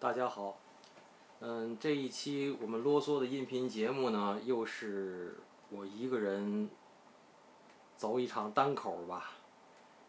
[0.00, 0.56] 大家好，
[1.40, 5.34] 嗯，这一期我们啰嗦的音频节目呢，又是
[5.70, 6.70] 我一个人
[7.96, 9.32] 走一场单口吧。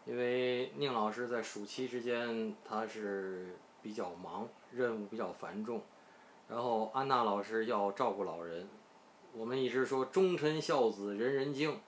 [0.05, 5.81] 因为宁老师在暑期之间他是比较忙，任务比较繁重，
[6.47, 8.69] 然后安娜老师要照顾老人。
[9.33, 11.79] 我们一直说忠臣孝子人人敬，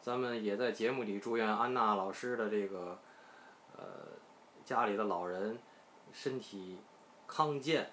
[0.00, 2.98] 咱们也在节目里祝愿安娜老师的这个
[3.76, 3.84] 呃
[4.64, 5.58] 家里的老人
[6.10, 6.78] 身体
[7.30, 7.92] 康健，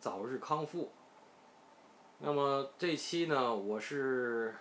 [0.00, 0.90] 早日康复。
[2.18, 4.54] 那么这期呢，我是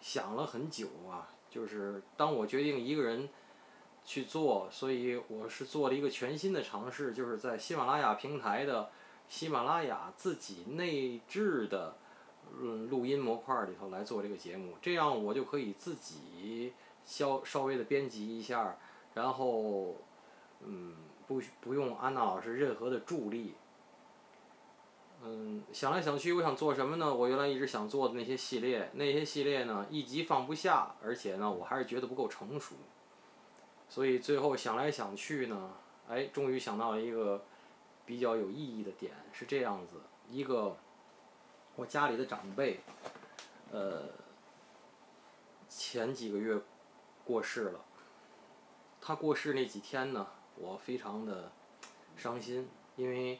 [0.00, 3.28] 想了很久啊，就是当我决定一个人
[4.04, 8.88] 去做，所以我是做了一个全新的尝试，就是在喜马拉雅平台的
[9.28, 11.96] 喜马拉雅自己内置的
[12.88, 16.72] 录音模块里头来做这个节目，这样我就可以自己
[17.04, 18.78] 稍稍微的编辑一下，
[19.14, 19.96] 然后
[20.60, 20.94] 嗯
[21.28, 23.54] 不不用安娜老师任何的助力。
[25.22, 27.12] 嗯，想来想去，我想做什么呢？
[27.12, 32.76] 我原来一直想做的那些系列，那些系列呢，一集放不下，而且呢，我还是觉得不够成熟。
[33.88, 35.72] 所以最后想来想去呢，
[36.08, 37.42] 哎，终于想到了一个
[38.06, 39.96] 比较有意义的点，是这样子：
[40.30, 40.76] 一个
[41.74, 42.80] 我家里的长辈，
[43.72, 44.04] 呃，
[45.68, 46.56] 前几个月
[47.24, 47.80] 过世了。
[49.00, 50.26] 他过世那几天呢，
[50.60, 51.50] 我非常的
[52.16, 53.38] 伤心，因为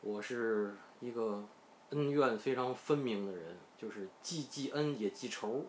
[0.00, 1.44] 我是一个
[1.90, 5.64] 恩怨非常分明的人，就是既记恩也记仇，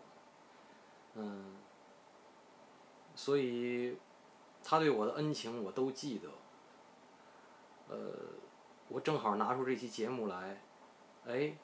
[1.14, 1.54] 嗯，
[3.14, 3.96] 所以
[4.62, 6.28] 他对我的恩情我都记得。
[7.86, 7.96] 呃，
[8.88, 10.60] 我正好拿出这期节目来，
[11.26, 11.54] 哎，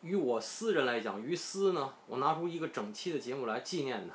[0.00, 4.14] 于我私人来讲，于私呢，我拿出一个整期的节目来纪念他；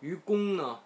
[0.00, 0.80] 于公呢，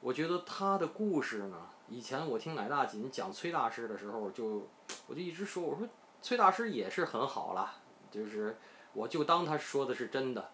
[0.00, 4.66] 我觉得他的故事呢，以前我听乃大锦讲崔大师的时候，就
[5.06, 5.86] 我就一直说，我说
[6.22, 7.70] 崔大师也是很好了，
[8.10, 8.56] 就是
[8.94, 10.50] 我就当他说的是真的，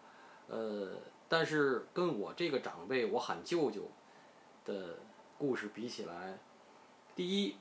[0.48, 0.96] 呃，
[1.28, 3.88] 但是跟我这个长辈我喊舅舅
[4.64, 4.98] 的
[5.38, 6.36] 故事比起来，
[7.14, 7.54] 第一，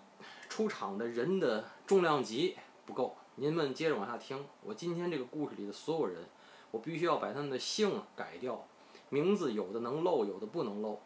[0.50, 6.26] 出场的人的重量级不够，您们接着往下听，我今天这个故事里的所有人，
[6.72, 8.66] 我必须要把他们的姓改掉，
[9.10, 11.00] 名字有的能漏，有的不能漏。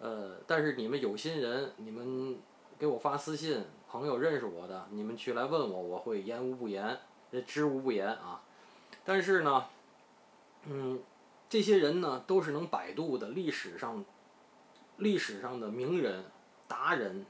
[0.00, 2.38] 呃，但是你们有心人，你们
[2.78, 6.98] 给我发私信，朋友认识我的，你们去来问我，我会言无不言，
[7.46, 8.42] 知无不言啊。
[9.04, 9.66] 但是呢，
[10.64, 10.98] 嗯，
[11.50, 14.02] 这些人呢，都是能百度的历史上，
[14.96, 16.24] 历史上的名人、
[16.66, 17.26] 达人、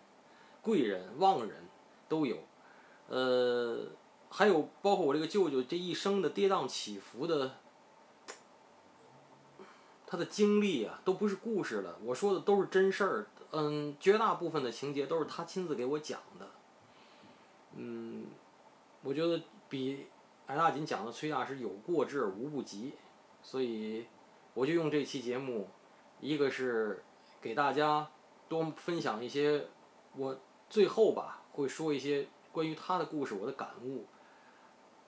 [0.63, 1.57] 贵人、望人
[2.09, 2.37] 都有，
[3.09, 3.81] 呃，
[4.29, 7.57] 还有包括我这个舅舅这一生的跌宕起伏的。
[10.11, 13.27] 他的经历啊，都不是故事了，我说的都是真事儿。
[13.53, 16.49] 嗯，绝大部分的情节都是他亲自给我讲的。
[17.77, 18.27] 嗯，
[19.05, 20.09] 我觉得比
[20.49, 22.95] 艾大锦讲的崔大师有过之而无不及，
[23.41, 24.05] 所以
[24.53, 25.69] 我就用这期节目，
[26.19, 27.05] 一个是
[27.41, 28.09] 给大家
[28.49, 29.65] 多分享一些，
[30.17, 30.37] 我
[30.69, 34.05] 最后吧会说一些关于他的故事，我的感悟。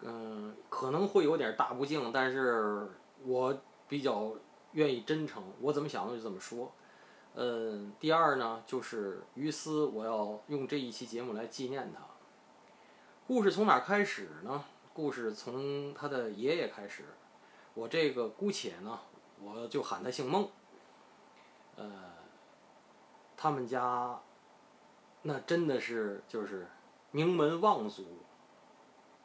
[0.02, 2.88] 嗯，可能会有点大不敬，但是
[3.24, 3.56] 我
[3.88, 4.32] 比较。
[4.72, 6.72] 愿意真诚，我怎么想的就怎么说。
[7.34, 12.00] 嗯，第二呢，就是于私，我要用这一期节目来纪念他。
[13.26, 14.64] 故事从哪开始呢？
[14.92, 17.04] 故事从他的爷爷开始。
[17.74, 18.98] 我这个姑且呢，
[19.40, 20.48] 我就喊他姓孟。
[21.76, 21.86] 呃，
[23.36, 24.20] 他们家
[25.22, 26.66] 那真的是就是
[27.10, 28.18] 名门望族。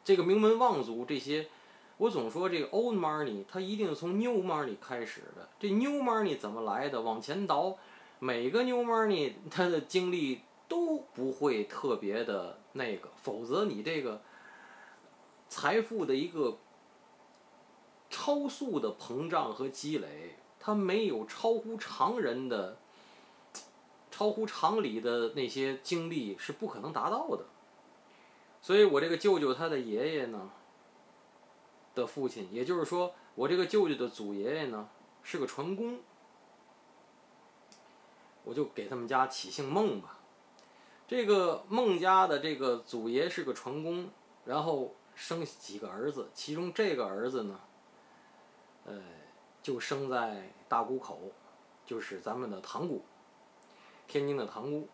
[0.04, 1.50] 这个名门望族这些。
[1.98, 5.50] 我总说这个 old money，它一定从 new money 开始的。
[5.60, 7.02] 这 new money 怎么来的？
[7.02, 7.76] 往前倒，
[8.20, 14.22] 每个 new money 它的经历都不会特别的那个，否则你这个
[15.50, 16.60] 财富的一个
[18.12, 22.78] 超速的膨胀和积累，它没有超乎常人的、
[24.12, 27.46] 超乎常理的那些经历是不可能达到的。
[28.62, 30.52] 所以我这个舅舅他的爷爷呢？
[31.98, 34.88] 的父亲，也就是说，我这个舅舅的祖爷爷呢
[35.24, 36.00] 是个船工，
[38.44, 40.20] 我就给他们家起姓孟吧。
[41.08, 44.10] 这个孟家的这个祖爷是个船工，
[44.46, 47.60] 然后生几个儿子，其中这个儿子呢，
[48.86, 49.02] 呃，
[49.64, 51.20] 就生在大沽口，
[51.86, 53.04] 就是咱们的塘沽，
[54.08, 54.88] 天津的塘沽。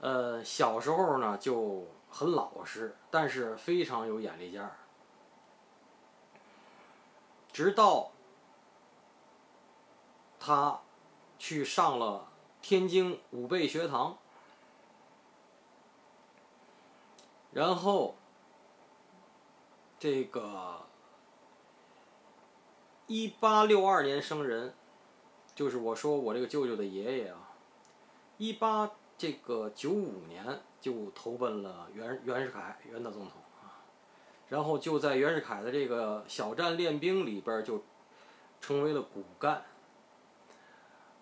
[0.00, 4.76] 呃，小时候呢就很老实，但是非常有眼力见儿。
[7.56, 8.12] 直到
[10.38, 10.82] 他
[11.38, 12.30] 去上了
[12.60, 14.18] 天津武备学堂，
[17.52, 18.14] 然后
[19.98, 20.82] 这个
[23.06, 24.74] 一八六二年生人，
[25.54, 27.54] 就是我说我这个舅舅的爷爷啊，
[28.36, 33.40] 一八这个九五年就投奔了袁袁世凯袁大总统，
[34.48, 37.82] 然后就在袁世凯的这个小站练兵里边就
[38.60, 39.62] 成为了骨干。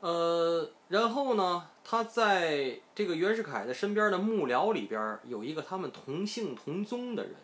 [0.01, 7.35] 呃，然后呢，他在这个袁世凯的身边的幕僚里边有一个他们同姓同宗的人。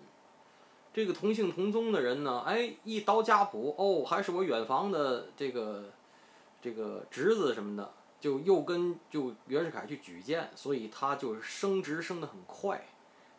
[0.92, 5.84] 这个同姓同宗的人呢，哎，一刀家谱，哦，还是我远房的这个
[6.60, 12.84] 这个侄子什么的，就又跟就袁世凯去举荐，所以他就升职升得很快，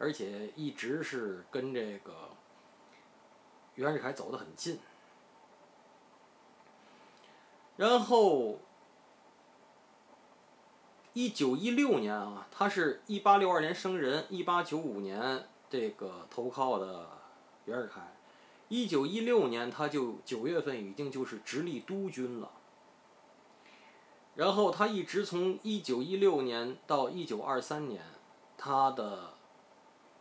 [0.02, 2.32] 而且一直是跟这个
[3.76, 4.80] 袁世凯走得很近。
[7.78, 8.60] 然后。
[11.14, 17.06] 一九一六年啊，他是一八六二年生人，一八九五年这个投靠的
[17.66, 18.16] 袁世凯，
[18.70, 22.50] 一九一六年他就九月份已经就是直隶督军了。
[24.36, 28.02] 然后他一直从一九一六年到一九二三年，
[28.58, 29.31] 他的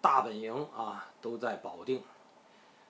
[0.00, 2.02] 大本营啊都在保定，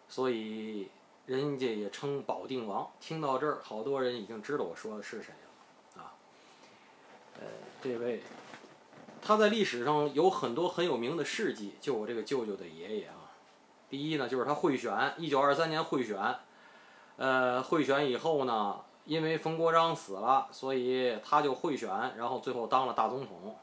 [0.08, 0.88] 所以
[1.26, 2.88] 人家也称保定王。
[3.00, 6.14] 听到这儿，好多人已经知道我说的是谁了啊。
[7.40, 7.46] 呃，
[7.82, 8.22] 这位，
[9.20, 11.74] 他在历史上有很多很有名的事迹。
[11.80, 13.30] 就我这个舅舅的爷爷啊，
[13.88, 16.36] 第一呢，就是他贿选，一九二三年贿选，
[17.16, 23.56] 呃，贿选以后呢，因为冯国璋死了，所以他就贿选，然后最后当了大总统。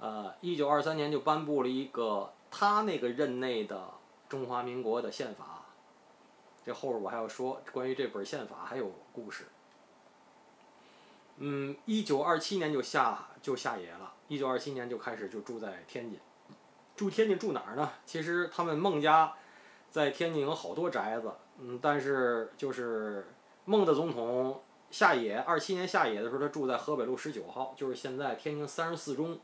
[0.00, 3.90] 呃，一九二三年就颁布了一个他那个任内的
[4.28, 5.62] 中华民国的宪法。
[6.64, 9.46] 这后边我还要说关于这本宪法还有故事。
[11.38, 14.14] 嗯，一九二七年就下就下野了。
[14.28, 16.18] 一九二七年就开始就住在天津，
[16.96, 17.90] 住天津住哪儿呢？
[18.06, 19.34] 其实他们孟家
[19.90, 23.26] 在天津有好多宅子，嗯，但是就是
[23.64, 29.38] 孟的总统下野，二七年下野的时候，他住在河北路十九号，就是现在天津三十四中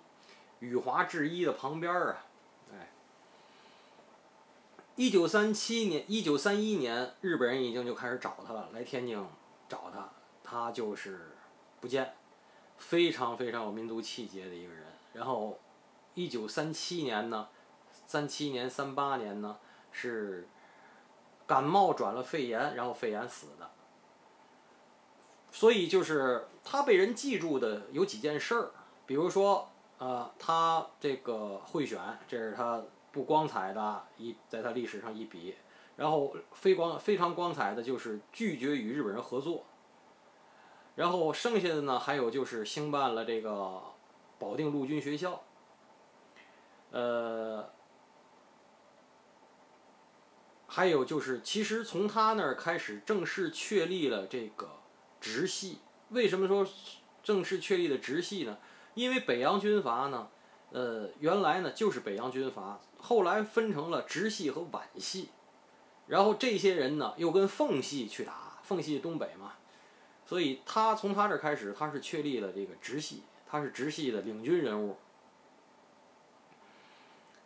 [0.60, 2.24] 宇华制衣的旁边啊。
[5.00, 9.19] 一九三七年、一九三一年，日本人已经就开始找他了，来天津
[9.67, 10.06] 找他，
[10.44, 11.35] 他就是。
[11.81, 12.14] 不见，
[12.76, 14.85] 非常非常有民族气节的一个人。
[15.14, 15.58] 然后，
[16.12, 17.49] 一九三七年呢，
[18.06, 19.56] 三七年、三八年呢，
[19.91, 20.47] 是
[21.46, 23.70] 感冒转了肺炎，然后肺炎死的。
[25.50, 28.70] 所以就是他被人记住的有几件事儿，
[29.06, 31.99] 比如说，呃，他这个贿选，
[32.29, 35.54] 这是他不光彩的一，在他历史上一笔。
[35.96, 39.66] 然后非光非常光彩的就是拒绝与日本人合作。
[40.96, 43.82] 然后剩下的呢，还有就是兴办了这个
[44.38, 45.42] 保定陆军学校，
[46.90, 47.70] 呃，
[50.66, 54.70] 还有就是，其实从他那儿开始正式确立了这个
[55.20, 55.80] 直系。
[56.10, 56.66] 为什么说
[57.22, 58.58] 正式确立的直系呢？
[58.94, 60.28] 因为北洋军阀呢，
[60.70, 65.28] 呃，原来呢就是北洋军阀，后来分成了直系和皖系，
[66.06, 69.55] 然后这些人呢又跟奉系去打，奉系东北嘛。
[70.26, 74.96] 所以他从他这开始，他是确立了这个直系，他是直系的领军人物。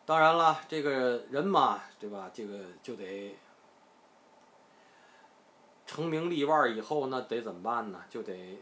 [0.05, 2.31] 当然了，这个人嘛，对吧？
[2.35, 3.35] 这个就得
[5.87, 8.05] 成名立万以后，那得怎么办呢？
[8.11, 8.59] 就得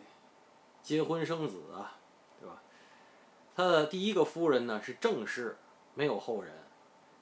[0.84, 1.98] 结婚生子啊，
[3.54, 5.58] 他的第一个夫人呢是郑氏，
[5.94, 6.52] 没有后人；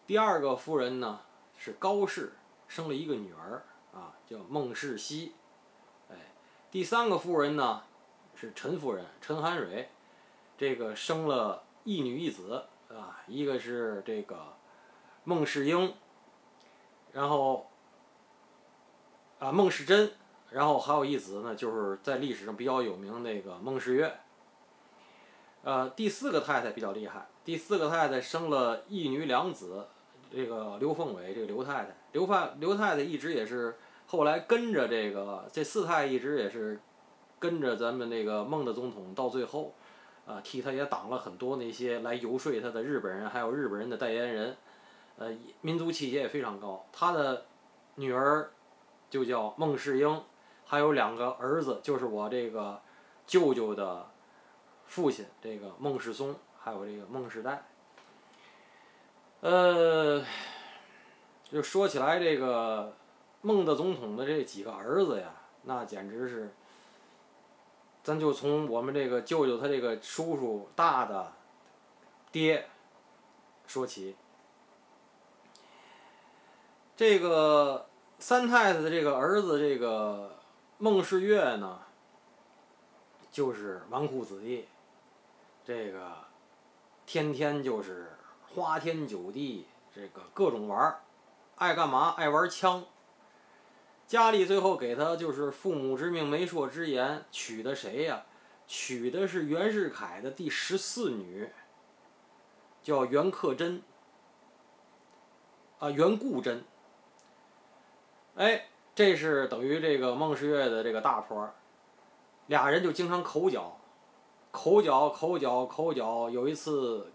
[0.06, 1.20] 第二个夫人呢
[1.56, 2.32] 是高氏，
[2.68, 5.32] 生了一个女儿啊，叫孟氏熙。
[6.08, 6.14] 哎
[6.70, 7.82] 第三个夫人呢，
[8.36, 9.90] 是陈夫人陈涵蕊，
[10.56, 14.54] 这个生了一女一子啊，一个是这个
[15.24, 15.92] 孟世英，
[17.10, 17.68] 然后
[19.40, 20.12] 啊孟世贞，
[20.50, 24.20] 然后还有一子呢，就是在历史上比较有名那个孟世月。
[25.62, 29.86] 呃，第四个太太比较厉害，第四个太太生了一女两子，
[30.32, 33.76] 这个刘凤伟，这个刘太太，刘范刘太太一直也是。
[34.06, 36.80] 后来跟着这个这四太一直也是
[37.38, 39.72] 跟着咱们那个孟的总统到最后，
[40.26, 44.56] 啊，替他也挡了很多那些来游说他的日本人，还有日本人的代言人，
[45.16, 46.84] 呃，民族气节也非常高。
[46.90, 47.44] 他的
[47.94, 48.50] 女儿
[49.08, 50.22] 就叫孟世英，
[50.66, 52.80] 还有两个儿子，就是我这个
[53.28, 54.09] 舅舅的
[54.90, 57.62] 父亲，这个孟世松，还有这个孟世代。
[59.40, 60.22] 呃，
[61.50, 62.94] 就说起来这个。
[63.42, 65.32] 孟的总统的这几个儿子呀，
[65.62, 66.52] 那简直是，
[68.02, 71.32] 咱就从我们这个舅舅他这个叔叔大的
[72.30, 72.68] 爹
[73.66, 74.14] 说起。
[76.94, 80.36] 这个三太太的这个儿子这个
[80.76, 81.80] 孟世月呢，
[83.32, 84.68] 就是纨绔子弟，
[85.70, 86.16] 这个
[87.06, 88.10] 天天就是
[88.42, 91.00] 花天酒地，这个各种玩儿，
[91.58, 92.12] 爱干嘛？
[92.16, 92.84] 爱玩枪。
[94.04, 98.24] 家里最后给他就是父母之命，媒妁之言，娶的谁呀？
[98.66, 101.48] 娶的是袁世凯的第十四女，
[102.82, 103.80] 叫袁克珍。
[105.78, 106.64] 啊，袁固珍。
[108.34, 111.48] 哎，这是等于这个孟诗月的这个大婆，
[112.48, 113.79] 俩人就经常口角，
[114.50, 116.30] 口角口角口角。
[116.30, 117.12] 有一次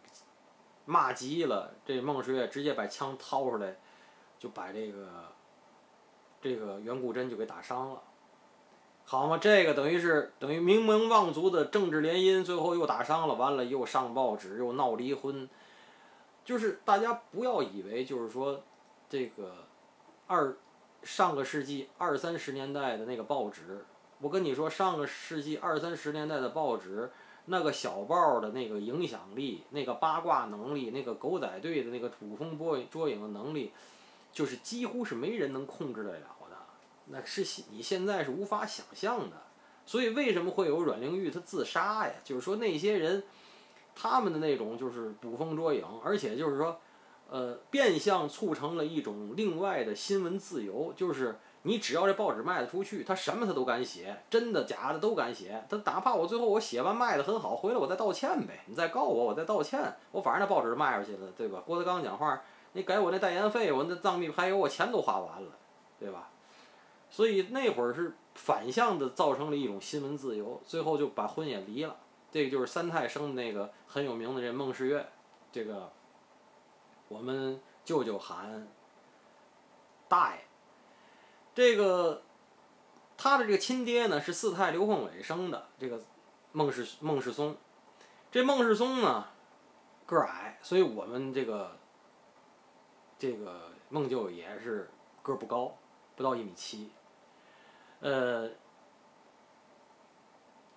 [0.85, 3.77] 骂急了，这孟世月直接把枪掏出来，
[4.39, 5.07] 就把这个。
[6.41, 7.99] 这个袁固真就给打伤了，
[9.03, 15.49] 好嘛，这个等于是等于名门望族的政治联姻，最后又打伤了，完了又上报纸，又闹离婚，
[16.43, 18.61] 就是大家不要以为就是说，
[19.09, 19.55] 这个
[20.27, 20.55] 二
[21.01, 23.83] 上个世纪二三十年代的那个报纸，
[24.19, 27.09] 我跟你说，上个世纪二三十年代的报纸，
[27.45, 33.71] 那个小报的那个影响力，那个八卦能力，那个狗仔队的那个捕风捉捉影的能力，
[34.31, 36.57] 就是几乎是没人能控制得了的。
[37.07, 39.43] 那是你现在是无法想象的，
[39.85, 42.13] 所以为什么会有阮玲玉她自杀呀？
[42.23, 43.23] 就是说那些人，
[43.93, 46.79] 他们的那种就是捕风捉影，而且就是说，
[47.29, 55.65] 呃，变相促成了一种另外的新闻自由，就是你只要这报纸卖得出去，他什么他都敢写，真的假的都敢写。
[55.67, 59.81] 他哪怕我最后我写完卖的很好，回来我再道歉呗，你再告我，我再道歉，
[60.11, 61.63] 我反正那报纸卖出去了，对吧？
[61.65, 62.39] 郭德纲讲话，
[62.73, 65.51] 你给我那代言费，我那藏币还有，我钱都花完了，
[65.99, 66.29] 对吧？
[67.09, 71.95] 所以那会儿是反向的，造成了一种新闻自由，最后就把婚也离了。
[72.31, 75.03] 这个就是三太生的那个很有名的这孟世月，
[75.51, 75.91] 这个
[77.07, 78.67] 我们舅舅喊
[80.07, 80.41] 大爷。
[81.55, 82.21] 这个
[83.17, 86.03] 他的这个亲爹呢是四太刘凤伟生的，这个
[86.51, 87.55] 孟世孟世松。
[88.29, 89.25] 这孟世松呢
[90.05, 91.77] 个矮，所以我们这个
[93.17, 94.91] 这个孟舅也是
[95.23, 95.77] 个不高，
[96.17, 96.91] 不到一米七。
[98.01, 98.49] 呃，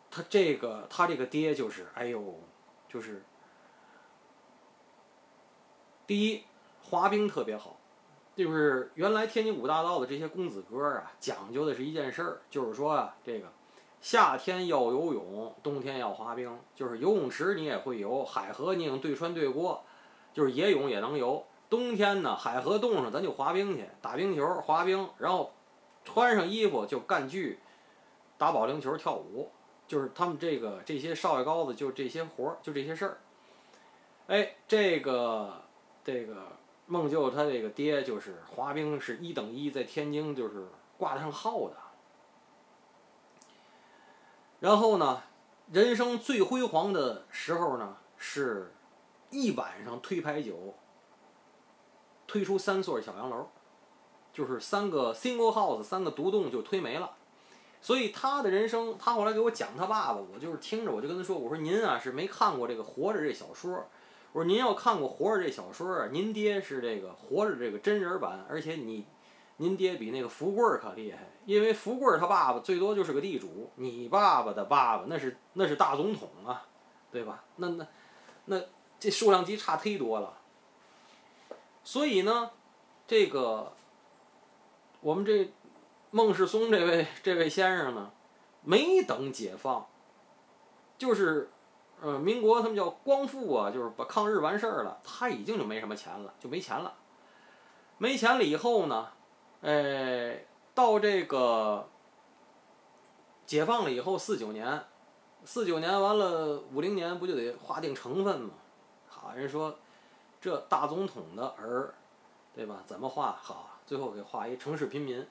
[0.08, 2.40] 他这个他这个爹就是，哎呦，
[2.88, 3.25] 就是，
[6.06, 6.44] 第一
[6.80, 7.76] 滑冰特别好，
[8.38, 13.52] 就是原来天津五大道的这些公子哥啊，讲究的是一件事儿，就是说啊，这个
[14.00, 19.85] 夏天要游泳，冬天要滑冰，就是游泳池你也会游，海河你能对穿对过，
[20.33, 21.45] 就是野泳也能游。
[21.68, 25.52] 冬天呢，海河冻上咱就滑冰去，打冰球、滑冰，然后。
[26.04, 27.59] 穿上衣服就干剧，
[28.38, 29.50] 打保龄球、跳舞，
[29.87, 33.18] 就是他们这个这些少爷高子就这些活儿，就这些事儿。
[34.28, 35.61] 哎，这个
[36.02, 36.47] 这个
[36.88, 40.66] 孟舅他这个爹就是滑冰是一等一，在天津就是
[40.97, 41.76] 挂得上号的。
[44.59, 45.23] 然后呢，
[45.71, 48.73] 人生最辉煌的时候呢，是
[49.30, 50.75] 一晚上推牌九，
[52.26, 53.49] 推出三座小洋楼。
[54.30, 57.16] 就是三个 single house，三个独栋就推没了，
[57.80, 63.85] 所以他的人生，他后来给我讲他爸爸，我就是听着，我就跟他说，我说您啊是没看过这个《活着》这小说，
[64.32, 69.04] 我说您要看过《活着》这小说啊，您爹是这个《活着》这个真人版，而且你，
[69.56, 76.66] 您爹比那个福贵可厉害，因为福贵他爸爸最多就是个地主，你爸爸的爸爸那是那是大总统啊，
[77.11, 77.44] 对吧？
[77.56, 77.87] 那那
[78.47, 78.61] 那
[79.00, 80.38] 这数量级差忒多了，
[81.82, 82.50] 所以呢，
[83.06, 83.73] 这个。
[85.00, 85.49] 我们这
[86.11, 88.11] 孟世松这位这位先生呢，
[88.64, 89.87] 没等解放，
[90.99, 91.50] 就是
[92.00, 96.95] 呃民国他们叫光复啊，就是把抗日完事儿了，他已经就没什么钱了，就没钱了。
[97.99, 99.09] 没钱了以后呢，
[99.62, 101.88] 哎，到这个
[103.45, 104.85] 解放了以后，四九年，
[105.45, 108.50] 四九年完了，五零年不就得划定成分吗？
[109.09, 109.76] 好人说，
[110.40, 111.93] 这大总统的儿，
[112.55, 112.83] 对吧？
[112.87, 113.71] 怎么划好？
[113.85, 115.26] 最后给画一城市贫民，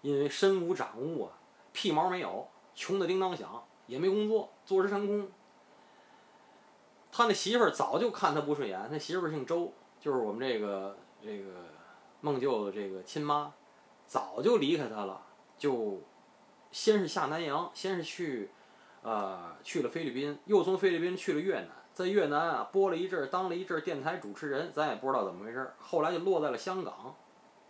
[0.00, 1.32] 因为身无长物啊，
[1.72, 5.28] 屁毛没有，穷的叮当响，也没工作，坐吃山空。
[7.18, 11.50] 他那媳妇儿早就看他不顺眼，他媳妇儿姓周，就是我们这个这个
[12.20, 13.52] 孟舅的这个亲妈，
[14.06, 15.20] 早就离开他了，
[15.58, 16.00] 就
[16.70, 18.50] 先是下南洋，先是去，
[19.02, 27.16] 呃，去了菲律宾，又从菲律宾去了越南，在越南啊播了一阵儿，当了一阵儿电台主持人，咱也不知道怎么回事儿，后来就落在了香港。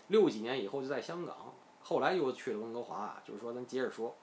[0.08, 1.34] 六几年以后就在香港，
[1.80, 3.16] 后来又去了温哥华。
[3.26, 4.14] 就是说，咱接着说。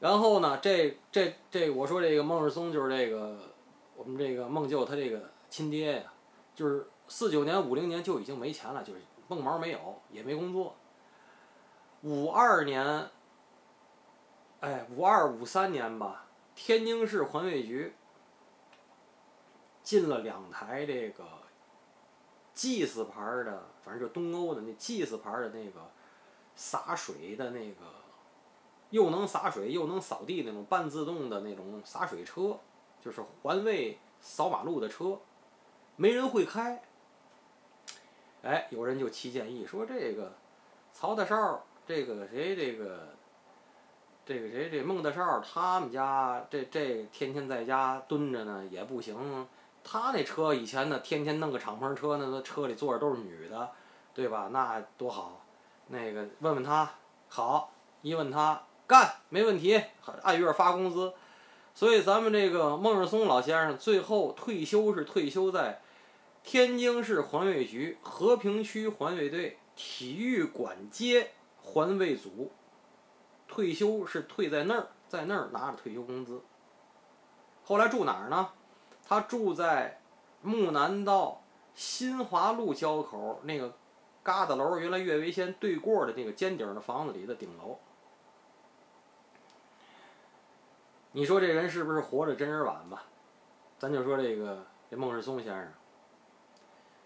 [0.00, 3.36] 然后呢，这这这，我说这个孟日松就是这个
[3.96, 6.12] 我们这个孟舅他这个亲爹呀，
[6.54, 10.76] 就是四九年、五零年就已经没钱了，就是孟毛没有，也没工作。
[12.02, 13.10] 五二年，
[14.60, 17.92] 哎，五二五三年吧，天津市环卫局
[19.82, 21.24] 进了两台这个
[22.54, 25.90] GS 牌的，反正就东欧的那 GS 牌的那个
[26.54, 27.80] 洒水的那个，
[28.90, 32.58] 又能洒水又能扫地那种半自动的那种洒水车，
[33.00, 35.18] 就是环卫扫马路的车，
[35.96, 36.82] 没人会开。
[38.42, 40.32] 哎，有人就提建议说这个
[40.92, 41.64] 曹大少。
[41.86, 43.08] 这个谁，这个，
[44.26, 49.48] 这个谁，这孟大少他们家这这天天在家蹲着呢也不行。
[49.82, 53.70] 他那车以前呢，天天弄个敞篷车呢，那车里坐着都是女的，
[54.12, 54.50] 对吧？
[54.52, 55.40] 那多好。
[55.86, 56.90] 那个问问他，
[57.30, 59.80] 好，一问他干没问题，
[60.22, 61.12] 按月发工资。
[61.74, 65.80] 所以咱们这个孟日松老先生最后退休是退休在
[66.42, 71.30] 天津市环卫局和平区环卫队体育馆街。
[71.60, 72.50] 环卫组
[73.46, 76.40] 退休是退在那儿，在那儿拿着退休工资。
[77.62, 78.48] 后来住哪儿呢？
[79.06, 80.00] 他住在
[80.40, 81.42] 木南道
[81.74, 83.68] 新华路交口那个
[84.24, 87.78] 疙瘩楼，原来岳维先对过的那个尖顶的房子里的顶楼。
[91.12, 93.04] 你说这人是不是活着真人晚吧？
[93.78, 95.72] 咱就说这个这孟世松先生，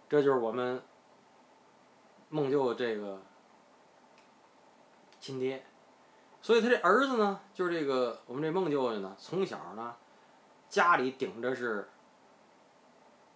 [0.09, 0.83] 这就是我们
[2.29, 3.21] 孟舅这个。
[5.21, 5.65] 亲爹，
[6.41, 9.95] 所以他这儿子呢，就是这个我们这孟舅舅呢，从小呢，
[10.69, 11.89] 家里顶着是，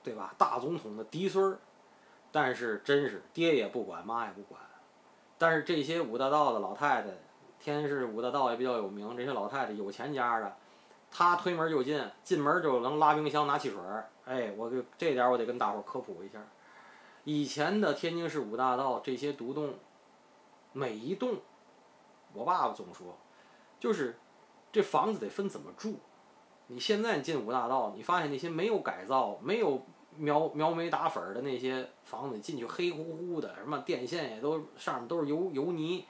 [0.02, 0.34] 对吧？
[0.36, 1.60] 大总统的嫡孙儿，
[2.32, 4.60] 但是真是爹也不管，妈也不管。
[5.38, 7.10] 但是这些五大道的老太太，
[7.66, 10.56] 天津市五大道也比较有名，这些老太太有钱家的，
[11.10, 14.08] 他推门就进，进门就能拉冰箱拿汽水儿。
[14.24, 16.38] 哎，我就这点我得跟大伙儿科普一下，
[17.24, 19.74] 以前的天津市五大道这些独栋，
[20.72, 21.38] 每一栋。
[22.32, 23.18] 我爸爸总说，
[23.80, 24.16] 就是
[24.70, 25.96] 这房子得分怎么住。
[26.68, 29.84] 你现在进五大道，你发现那些没有改造、没有
[30.16, 36.06] 描描眉打粉的那些房子，进去黑乎乎的，什么电线也都上面都是油油泥。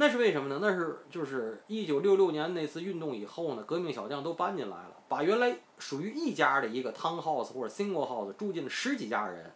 [0.00, 0.60] 那是为什么呢？
[0.62, 9.52] 那是就是一九六六年那次运动以后呢，革命小将都搬进来了，把原来属于一家的一个 town house 或者 single house 住进了十几家人。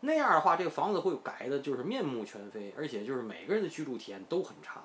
[0.00, 4.82] 那样的话，这个房子会改的就是面目全非，而且就是每个人的居住体验都很差。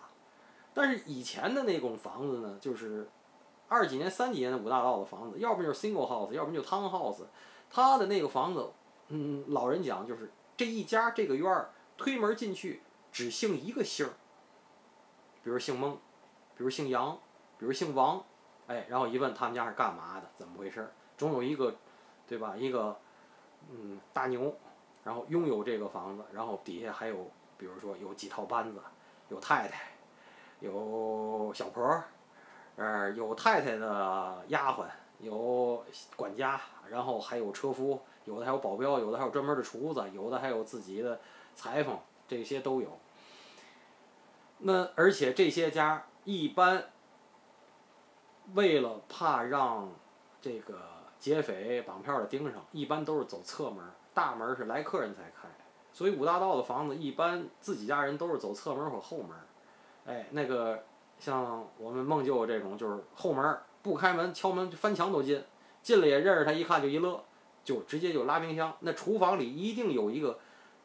[0.71, 3.09] 但是以前的那种房子呢，就是
[3.67, 7.23] 二几年、三几年的五大道的房子，要不就是 single house，要不就 town house。
[7.71, 8.69] 他的那个房子，
[9.07, 14.13] 嗯，老人讲就是这一家这个院儿，推门进去只姓一个姓儿，
[15.43, 15.93] 比如姓孟，
[16.55, 17.17] 比如姓杨，
[17.57, 18.23] 比如姓王，
[18.67, 21.75] 哎，然后一问他们家是干嘛的，怎么回事儿，总有一个，
[22.27, 22.55] 对吧？
[22.57, 22.97] 一个
[23.69, 24.55] 嗯大牛，
[25.03, 27.15] 然后拥有这个房子，然后底下还有，
[27.57, 28.79] 比如说有几套班子，
[29.29, 29.91] 有太太。
[30.59, 32.03] 有小婆，
[32.75, 34.85] 呃，有太太的丫鬟，
[35.17, 35.83] 有
[36.15, 41.19] 管家，然后还有车夫，有的还有保镖，有的还有专门的厨子，有的还有自己的
[41.55, 42.95] 裁缝，这些都有。
[44.61, 46.85] 那而且这些家一般
[48.53, 49.89] 为了怕让
[50.39, 50.79] 这个
[51.19, 55.47] 劫匪绑票的盯上，一般都是走侧门，大门是来客人才开。
[55.93, 59.29] 所以五大道的房子一般自己家人都是走侧门或后门。
[60.05, 60.83] 哎，那个
[61.19, 65.43] 像我们孟舅这种，就是后门不开门，敲门翻墙都进，
[65.81, 67.23] 进了也认识他，一看就一乐，
[67.63, 68.75] 就直接就拉冰箱。
[68.79, 70.39] 那厨房里一定有一个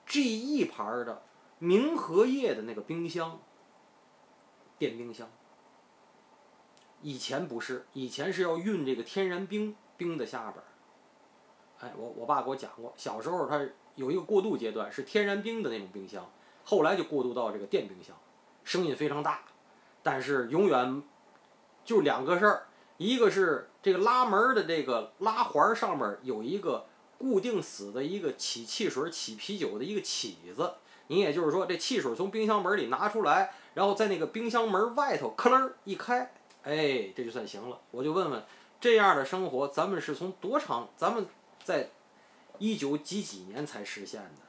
[0.07, 1.23] GE 牌的
[1.59, 3.39] 明和业的那个冰箱，
[4.79, 5.29] 电冰箱。
[7.03, 10.65] 以前不是，以前是要运这个天然冰冰的下边儿。
[11.81, 13.61] 哎，我我爸给我讲过，小时候他
[13.95, 16.31] 有一个过渡阶段是天然冰的那种冰箱，
[16.65, 18.17] 后来就过渡到这个电冰箱。
[18.65, 19.43] 声音非常大，
[20.03, 21.03] 但是永远
[21.85, 26.87] 就两个事儿，一个是这个拉门的这个拉环上面有一个
[27.19, 30.75] 固定死的一个起汽水、起啤酒的一个起子，
[31.07, 37.79] 你也就是说这汽水从冰箱门里拿出来，然后在那个冰箱门外头咔楞一开，哎，这就算行了。
[37.91, 38.43] 我就问问，
[38.81, 40.89] 这样的生活咱们是从多长？
[40.97, 41.27] 咱们
[41.63, 41.91] 在
[42.59, 44.43] 一九几几年才实现的？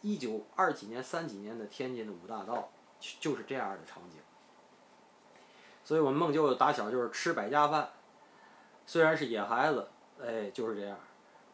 [0.00, 2.70] 一九二几年、三几年的天津的五大道。
[3.18, 4.20] 就是这样的场景，
[5.84, 7.90] 所以我们孟舅打小就是吃百家饭，
[8.86, 9.88] 虽然是野孩子，
[10.22, 10.96] 哎，就是这样，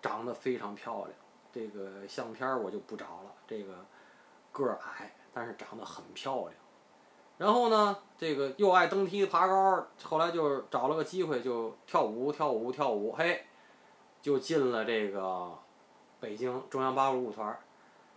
[0.02, 1.11] 长得非常漂亮。
[1.50, 3.83] 这个相片我就不找了，这个
[4.52, 6.52] 个矮，但是长得很漂亮。
[7.38, 13.46] 然后呢，这个又爱登梯爬高，后来就找了个机会就跳舞跳舞跳舞，嘿，
[14.20, 15.57] 就进了这个
[16.20, 17.59] 北京中央芭蕾舞团。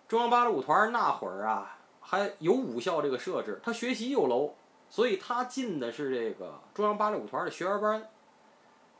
[0.07, 4.53] 中央芭蕾舞团那会儿啊，还有武校这个设置，他学习又楼，
[4.89, 8.03] 所以他进的是这个中央芭蕾舞团的学员班。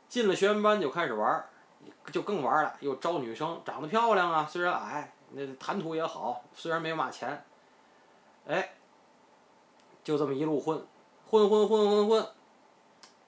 [0.08, 1.48] 进了学员班就开始玩儿，
[2.12, 7.42] 就更玩了，又招女生，长得漂亮啊，虽然矮，那谈吐也好，虽然没嘛钱，
[8.46, 8.74] 哎，
[10.04, 10.84] 就这么一路混，
[11.28, 12.26] 混混混混混，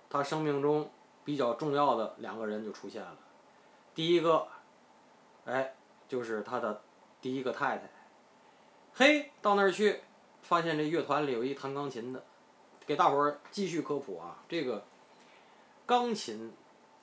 [0.08, 0.90] 他生命中
[1.24, 3.16] 比较重要的两个人就出现了，
[3.94, 4.46] 第一个，
[5.44, 5.74] 哎，
[6.08, 6.80] 就是他的
[7.20, 7.90] 第一个太太，
[8.94, 10.00] 嘿，到那儿去，
[10.42, 12.22] 发现这乐团里有一弹钢琴的，
[12.86, 14.84] 给大伙儿继续科普啊，这个
[15.86, 16.52] 钢琴。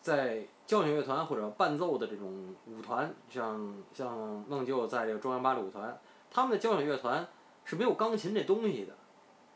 [0.01, 5.95] 在交响乐团或者伴奏的这种舞团，像像孟旧在这个中央芭蕾舞团，
[6.31, 7.27] 他们的交响乐团
[7.65, 8.95] 是没有钢琴这东西的，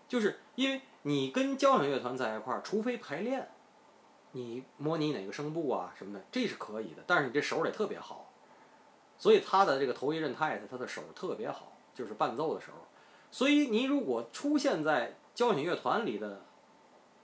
[0.08, 3.50] 就是因为你跟交响乐团在一块儿，除非排练，
[4.32, 8.32] 你模拟哪个声部啊什么的，这是可以的，但是你这手得特别好，
[9.18, 12.78] 所以他的这个头一任太太，他的手特别好，就是伴奏的时候，
[13.32, 16.46] 所以你如果出现在交响乐团里的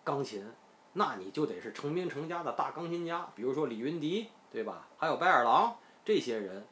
[0.03, 0.45] 钢琴。
[0.93, 4.89] 那你就得是成名成家的大钢琴家，比如说李云迪，对吧？
[4.97, 6.65] 还有白眼狼这些人，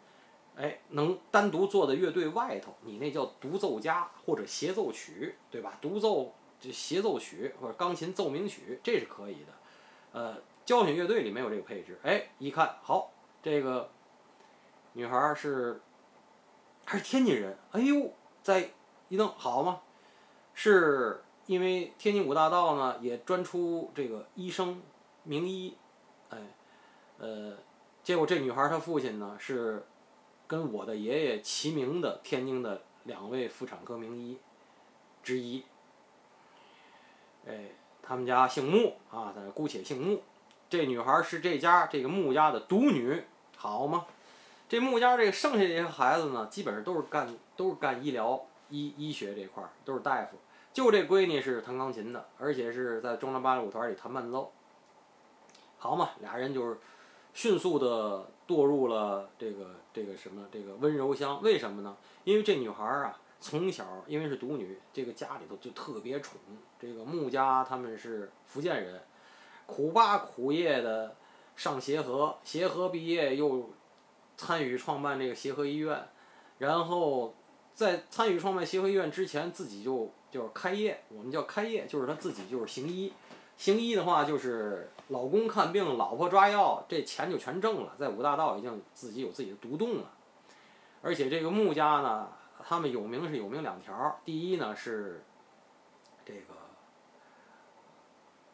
[0.59, 5.77] 哎，能单独坐在乐队外头，你那叫独奏家或者协奏曲，对吧？
[5.81, 9.53] 独奏这协奏曲或者钢琴奏鸣曲，这是可以的。
[10.11, 11.97] 呃，交响乐队里没有这个配置。
[12.03, 13.89] 哎，一看好，这个
[14.93, 15.81] 女孩是
[16.85, 18.11] 还是天津人，哎呦，
[18.43, 18.69] 再
[19.07, 19.81] 一弄好嘛，
[20.53, 21.23] 是。
[21.45, 24.79] 因为天津五大道呢，也专出这个医生
[25.23, 25.75] 名医，
[26.29, 26.37] 哎，
[27.17, 27.57] 呃，
[28.03, 29.83] 结果这女孩她父亲呢是
[30.49, 34.35] 跟我的爷爷齐名的天津的两位妇产科名医
[35.21, 35.63] 之一，
[37.47, 37.65] 哎，
[38.01, 40.23] 他们家姓穆啊，姑且姓穆。
[40.67, 43.23] 这女孩是这家这个穆家的独女，
[43.57, 44.07] 好吗？
[44.67, 50.37] 这穆家这剩下这些孩子呢，基本上都是干都是干医疗医医学这块儿，都是大夫。
[50.73, 54.51] 就这闺女是弹钢琴的，而且是在中央芭蕾舞团里弹伴奏。
[55.77, 56.79] 好嘛，俩人就是
[57.35, 61.39] 迅速的堕入了这个这个什么这个温柔乡。
[61.43, 61.95] 为什么呢？
[62.23, 66.39] 因为这女孩啊，从小因为是独女，这个家里头就特别宠。
[66.81, 68.99] 这个穆家他们是福建人，
[69.67, 71.15] 苦巴苦业的
[71.55, 73.69] 上协和，协和毕业又
[74.35, 76.09] 参与创办这个协和医院，
[76.57, 77.35] 然后
[77.75, 80.11] 在参与创办协和医院之前，自己就。
[80.31, 83.11] 就是开业，我们叫开业，就是他自己就是行医，
[83.59, 87.93] 行医的话就是老公看病，老婆抓药，这钱就全挣了。
[87.99, 90.09] 在五大道已经自己有自己的独栋了，
[91.01, 92.29] 而且这个穆家呢，
[92.63, 95.25] 他们有名是有名两条，第一呢是
[96.23, 96.53] 这个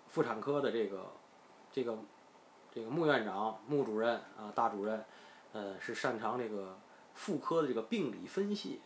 [0.08, 1.06] 妇产科的这个
[1.72, 1.96] 这个
[2.74, 5.06] 这个穆院长、穆主任啊大主任，
[5.54, 6.76] 呃是擅长这个
[7.14, 8.82] 妇科的这个病理分析。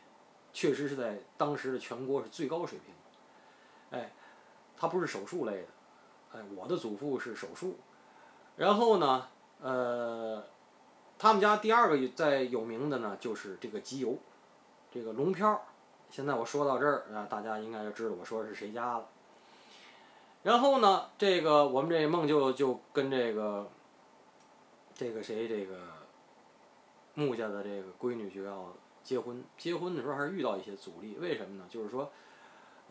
[0.52, 2.94] 确实是在当时的全国是最高水平，
[3.98, 4.12] 哎，
[4.76, 5.68] 他不是手术类的，
[6.34, 7.76] 哎，我的祖父是手术，
[8.56, 9.28] 然后呢，
[9.62, 10.44] 呃，
[11.18, 14.18] 他们家第二个在有名的呢就是这个机油，
[14.92, 15.62] 这个龙飘，
[16.10, 19.08] 现在我说到这儿啊，大家应该就知道我说的是谁家了。
[20.44, 23.68] 然后呢，这个我们这梦就就跟这个
[24.94, 25.78] 这个谁这个
[27.15, 28.74] 穆家的这个闺女就要。
[29.02, 31.63] 结婚，结婚的时候还是遇到一些阻力，为什么呢？
[31.70, 32.12] 就是说，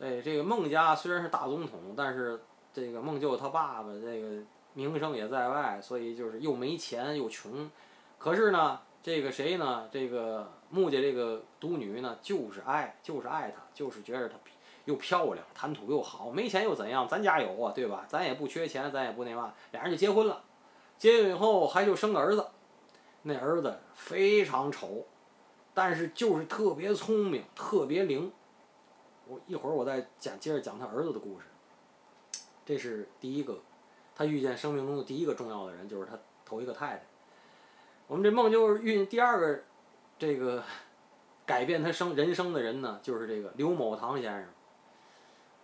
[0.00, 2.40] 哎，这个孟家虽然是大总统，但是
[2.72, 4.42] 这个孟舅他爸爸这个
[4.74, 7.70] 名声也在外，所以就是又没钱又穷。
[8.18, 9.88] 可是呢，这个谁呢？
[9.90, 14.36] 这个穆家这个独女呢，就是爱，就是爱他，就是觉得他
[14.84, 17.06] 又漂亮，谈吐又好，没钱又怎样？
[17.06, 18.06] 咱家有啊，对吧？
[18.08, 20.42] 咱也不缺钱，咱也不那嘛，俩人就结婚了。
[20.96, 22.46] 结婚以后还就生个儿子，
[23.22, 25.04] 那儿子非常丑。
[25.74, 28.32] 但是就是特别聪明，特别灵。
[29.28, 31.46] 我一会儿我再讲，接着讲他儿子的故事。
[32.68, 33.58] 这是第一个，
[34.14, 37.02] 他遇见生命中的第一个重要的人，就是他头一个太太。
[38.06, 39.62] 我们这梦就是遇见第二个，
[40.18, 40.62] 这个
[41.46, 44.46] 改变他生人生的人呢，就是这个刘某堂先生。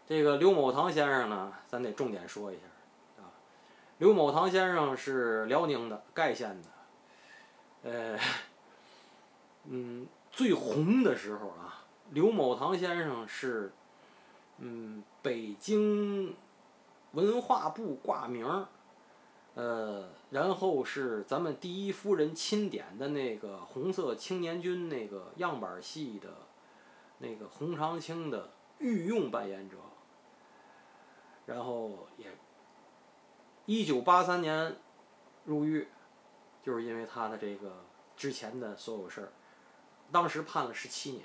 [0.07, 3.29] 这个刘某堂先生呢，咱得重点说一下啊。
[3.99, 8.19] 刘某堂先生是辽宁的盖县的，呃。
[9.67, 13.73] 嗯，最红的时候啊，刘某堂先生是，
[14.57, 16.35] 嗯，北京
[17.15, 18.67] 文化部挂名儿，
[19.55, 26.29] 呃，然后是咱们第一夫人钦点的那个红色青年军那个样板戏的，
[27.19, 29.77] 那个洪长青的御用扮演者，
[31.47, 32.27] 然后也，
[33.67, 34.77] 一九八三年
[35.45, 35.87] 入狱，
[36.63, 37.85] 就是因为他的这个
[38.17, 39.33] 之前的所有事儿，
[40.11, 41.25] 当时判了十七年。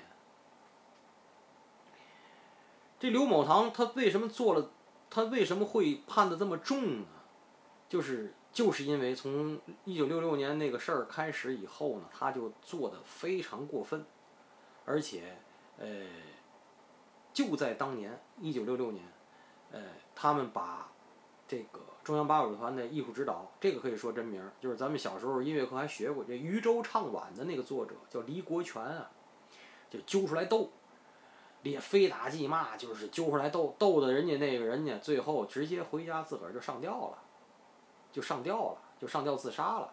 [3.00, 4.70] 这刘某堂他为什么做了？
[5.10, 7.06] 他为什么会判的这么重呢？
[7.88, 14.06] 就是就是因为从一九六六年那个事儿开始以后呢，他就做的非常过分，
[14.84, 15.36] 而且
[15.76, 16.06] 呃，
[17.32, 19.04] 就在当年一九六六年，
[19.72, 19.82] 呃，
[20.14, 20.88] 他们把
[21.48, 29.10] 这个中央八尾团的艺术指导，这个可以说真名，就是咱们小时候音乐课还学过，这《渔舟唱晚》的那个作者叫黎国权啊，
[29.90, 30.70] 就揪出来斗。
[31.62, 37.18] 列非打即骂，就是揪出来斗斗的人家那个人家，最后直接回家自个儿就上吊了，
[38.10, 39.92] 就上吊了，就上吊自杀了。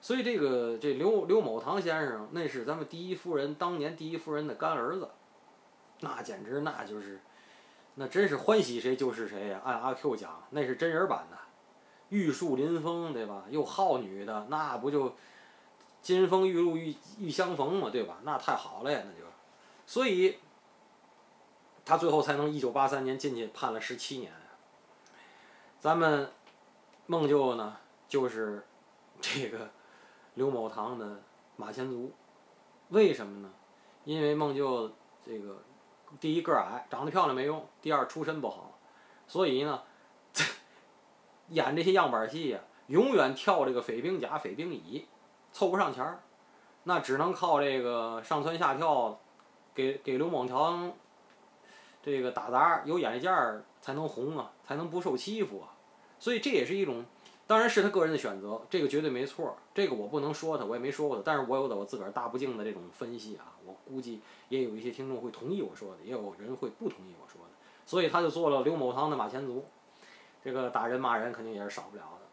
[0.00, 5.10] 所以这个这刘刘某堂先生，那是咱们第一夫人当年第一夫人的干儿子，
[6.00, 7.20] 那简直那就是，
[7.96, 9.60] 那真是欢喜谁就是谁呀！
[9.64, 11.36] 按阿 Q 讲，那是真人版的，
[12.10, 13.44] 玉树临风，对吧？
[13.50, 15.12] 又好女的，那不就
[16.00, 18.18] 金风玉露玉玉相逢嘛，对吧？
[18.22, 19.26] 那太好了呀，那就，
[19.84, 20.38] 所以。
[21.90, 24.32] 他最后才能一九八三年进去判了十七年。
[25.80, 26.30] 咱们
[27.08, 27.76] 孟舅呢，
[28.06, 28.64] 就是
[29.20, 29.68] 这个
[30.34, 31.20] 刘某堂的
[31.56, 32.12] 马前卒。
[32.90, 33.52] 为什么呢？
[34.04, 34.88] 因为孟舅
[35.26, 35.60] 这个
[36.20, 38.78] 第一个矮，长得漂亮没用；第二出身不好，
[39.26, 39.82] 所以呢，
[41.50, 45.08] 演这些样板戏呀，永远跳这个匪兵甲、匪兵乙，
[45.50, 46.20] 凑不上钱儿，
[46.84, 49.18] 那只能靠这个上蹿下跳，
[49.74, 50.92] 给给刘某堂。
[52.02, 55.76] 这个打杂有眼力见儿才能红啊，才能不受欺负啊，
[56.18, 57.04] 所以这也是一种，
[57.46, 67.50] 当然是他个人的选择，这个绝对没错，这个我不能说他，我也没说过他，但是我有的我自个儿大不敬的这种分析啊，我估计也有一些听众会同意我说的，也有人会不同意我说的，
[67.84, 69.64] 所以他就做了刘某堂的马前卒，
[70.42, 72.26] 这个打人骂人肯定也是少不了的。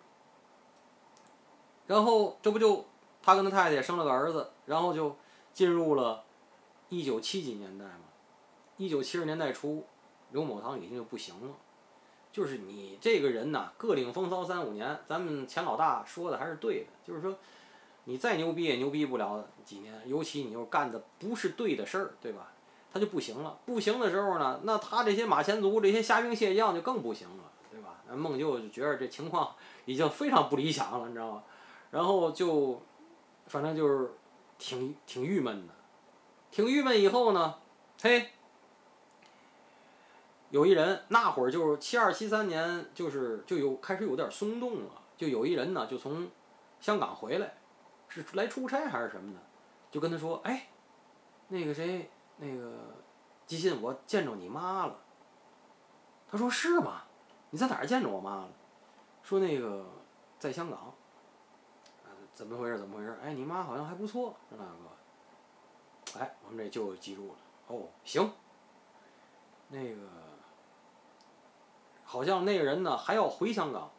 [1.88, 2.86] 然后这不就
[3.22, 5.16] 他跟他太太生了个儿子，然后就
[5.54, 6.24] 进入了
[6.90, 8.02] 一九七几年代嘛。
[8.78, 9.84] 一九七十年代初，
[10.32, 11.56] 刘某堂已经就不行了。
[12.32, 16.88] 就是你这个人呐，各领风骚三五年，咱们钱老大说的还是对的。
[17.04, 17.36] 就是说，
[18.04, 22.52] 你再牛逼也牛逼不了几年，尤其你又干的不是对的事儿，对吧？
[22.94, 23.58] 他就不行了。
[23.66, 28.00] 不行的时候呢，那他这些马前卒、这些虾兵蟹将就更不行了，对吧？
[28.08, 31.44] 那孟舅就觉得这情况已经非常不理想了，你知道吗？
[31.90, 32.80] 然后就，
[33.48, 34.12] 反正就是
[34.60, 35.74] 挺挺郁闷的，
[36.52, 37.02] 挺郁闷。
[37.02, 37.56] 以后呢，
[38.02, 38.30] 嘿。
[40.50, 44.92] 有一人，那会儿就是七二七三年，就是就有开始有点松动了。
[45.18, 46.30] 就有一人呢，就从
[46.80, 47.58] 香港回来，
[48.08, 49.40] 是来出差还是什么的，
[49.90, 50.68] 就跟他说：“哎，
[51.48, 52.72] 那个谁，那个
[53.46, 54.96] 吉信，我见着你妈了。”
[56.30, 57.02] 他说：“是吗？
[57.50, 58.50] 你在哪儿见着我妈了？”
[59.24, 59.86] 说：“那个
[60.40, 60.94] 在香港。”
[62.36, 62.78] 怎么回事？
[62.78, 63.18] 怎么回事？
[63.24, 66.24] 哎，你妈好像还不错，是那个。
[66.24, 67.36] 哎，我们这就记住了。
[67.68, 68.32] 哦，行。
[69.70, 70.27] 那个。
[72.10, 73.91] 好像那个人呢还要回香港，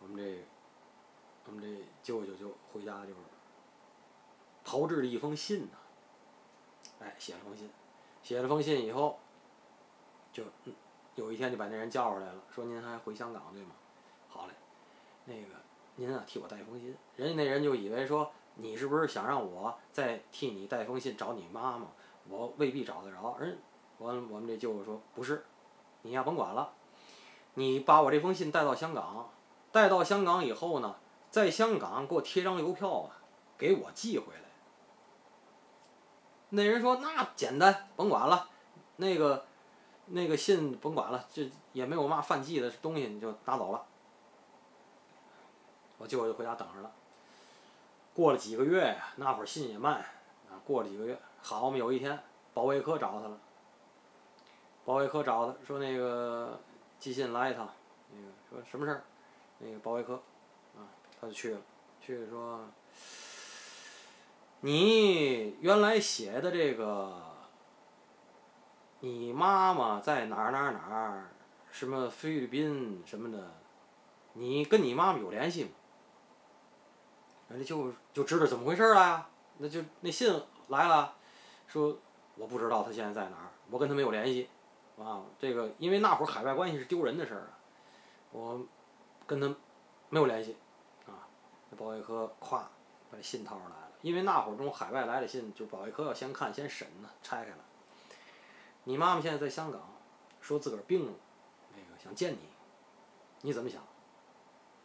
[0.00, 0.44] 我们这，
[1.46, 3.16] 我们这舅舅就回家就是，
[4.64, 5.76] 炮制了一封信呢，
[7.00, 7.68] 哎，写了封信，
[8.22, 9.18] 写了封信以后，
[10.32, 10.44] 就
[11.16, 13.72] 有一天就把那人叫出来了，说您还回香港对吗？
[14.28, 14.52] 好嘞，
[15.24, 15.60] 那个
[15.96, 21.88] 您啊替我带封信，人家那人就以为说你是不是想让我再替你带封信找你妈妈？
[22.28, 23.58] 我未必找得着，人
[23.98, 25.44] 我我们这舅舅说不是。
[26.06, 26.72] 你呀，甭管了，
[27.54, 29.28] 你把我这封信带到香港，
[29.72, 30.94] 带到香港以后呢，
[31.30, 33.18] 在香港给我贴张邮票啊，
[33.58, 34.40] 给我寄回来。
[36.50, 38.48] 那人说：“那简单，甭管了，
[38.96, 39.44] 那个
[40.06, 43.84] 那个信甭管了，这也没有嘛犯忌的东西，你就拿走了。”
[45.98, 46.92] 我舅舅就回家等着了。
[48.14, 49.94] 过了几个月呀，那会儿信也慢
[50.48, 50.54] 啊。
[50.64, 52.16] 过了几个月，好嘛，有一天
[52.54, 53.38] 保卫科找他了。
[54.86, 56.60] 保卫科找他说：“那个
[57.00, 57.68] 寄信来一趟，
[58.14, 59.02] 那个说什么事儿？
[59.58, 60.14] 那个保卫科，
[60.76, 60.86] 啊，
[61.20, 61.60] 他就去了。
[62.00, 62.64] 去了说，
[64.60, 67.20] 你原来写的这个，
[69.00, 71.30] 你妈妈在哪儿哪儿哪儿，
[71.72, 73.50] 什么菲律宾什么的，
[74.34, 75.70] 你跟你妈妈有联系吗？
[77.48, 79.26] 人家就就知道怎么回事了呀。
[79.58, 80.32] 那就那信
[80.68, 81.12] 来了，
[81.66, 81.98] 说
[82.36, 84.48] 我不知道他现在在哪儿，我跟他没有联系。”
[84.98, 87.52] 啊，这个因为那会儿海外关系是丢人的事儿啊，
[88.32, 88.60] 我
[89.26, 89.48] 跟他
[90.08, 90.56] 没有联系，
[91.06, 91.28] 啊，
[91.70, 92.62] 那保卫科咵
[93.10, 97.58] 把信掏出来了，因为那会儿这种海外来的信，就保卫科要先看先审呢，拆开了。
[98.84, 99.80] 你妈妈现在在香港，
[100.40, 101.12] 说自个儿病了，
[101.74, 102.38] 那个想见你，
[103.42, 103.82] 你怎么想？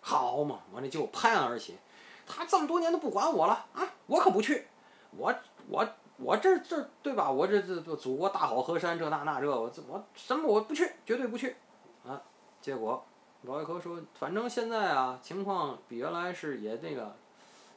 [0.01, 1.77] 好嘛，我这就拍案而起，
[2.25, 4.67] 他这么多年都不管我了啊，我可不去，
[5.11, 5.33] 我
[5.69, 5.87] 我
[6.21, 7.29] 我这这对吧？
[7.29, 11.55] 我这这这祖国大好河山，这那那这我这我什么我不去，绝对不去，
[12.05, 12.21] 啊，
[12.61, 13.03] 结果
[13.43, 17.15] 老外科说，反正现在啊情况比原来是也那个，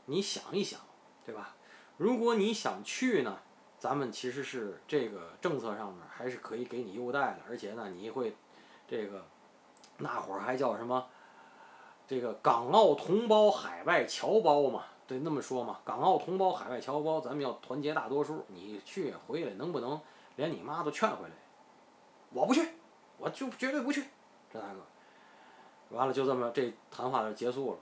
[0.07, 0.79] 你想一想，
[1.25, 1.55] 对吧？
[1.97, 3.39] 如果你想去呢，
[3.79, 8.37] 咱们其实是这个政策上面还是可以给你优待的，而且呢你会
[8.87, 9.25] 这个
[9.99, 11.07] 那会儿还叫什么？
[12.07, 18.45] 这个港澳同胞海外侨胞嘛，对，那么说嘛，港澳同胞海外侨胞，咱们要团结大多数。
[18.49, 20.01] 你去回来能不能
[20.37, 21.35] 连你妈都劝回来？
[22.31, 22.67] 我不去，
[23.19, 24.05] 我就绝对不去。
[24.51, 27.79] 这大哥，完了就这么这谈话就结束了。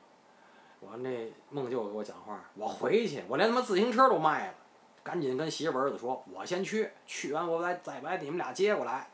[0.80, 4.54] 我那孟舅给我讲话，我回去，我连他妈自行车都卖了，
[5.04, 9.08] 赶紧跟媳妇儿子说，我先去，去完我再再把你们俩接过来。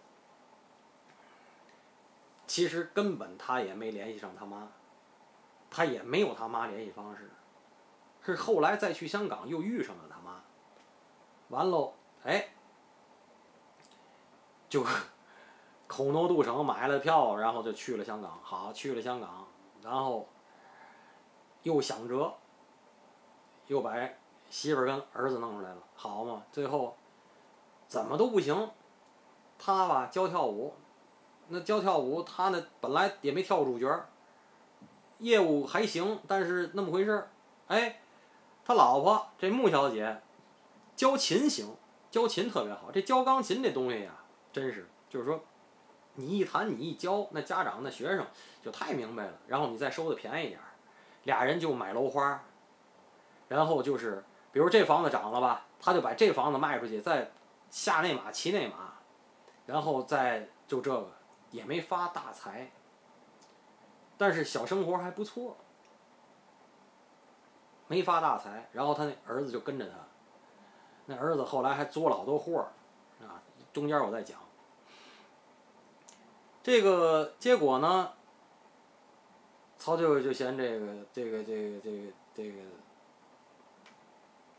[2.47, 4.69] 其实根本他也没联系上他妈。
[5.71, 7.31] 他也没有他妈联系方式，
[8.33, 10.41] 是后来再去香港又遇上了他妈，
[11.49, 11.93] 完喽，
[12.25, 12.49] 哎，
[14.69, 14.85] 就
[15.87, 18.39] 口头杜省买了票，然后就去了香港。
[18.43, 19.47] 好，去了香港，
[19.83, 20.29] 然后
[21.63, 22.33] 又想辙，
[23.67, 23.95] 又把
[24.51, 25.83] 媳妇跟儿子弄出来了。
[25.95, 26.95] 好嘛，最后
[27.87, 28.71] 怎么都不行，
[29.59, 30.75] 他吧教跳舞，
[31.49, 34.07] 那教跳舞他那本来也没跳主角。
[35.21, 37.31] 业务还行，但是那么回事儿，
[37.67, 38.01] 哎，
[38.69, 40.21] 他老婆这穆小姐
[40.95, 41.75] 教琴行，
[42.11, 42.91] 教琴特别好。
[42.93, 44.13] 这教钢琴这东西呀，
[44.53, 45.43] 真是就是说，
[46.17, 48.27] 你一弹你一教，那家长那学生
[48.63, 49.33] 就太明白了。
[49.47, 50.69] 然后你再收的便宜点儿，
[51.23, 52.45] 俩人就买楼花，
[53.49, 57.31] 然后就是比如这房子涨了吧，他就把这房子卖出去，再
[57.71, 58.93] 下那马骑那马，
[59.65, 61.11] 然后再就这个
[61.51, 62.71] 也没发大财。
[64.19, 65.57] 但是小生活还不错，
[67.89, 68.69] 没发大财。
[68.73, 69.97] 然后他那儿子就跟着他，
[71.07, 72.71] 那儿子后来还做了好多货儿，
[73.27, 74.39] 啊，中间我再讲。
[76.63, 78.13] 这个结果呢，
[79.79, 82.59] 曹舅就嫌这个这个这个这个这个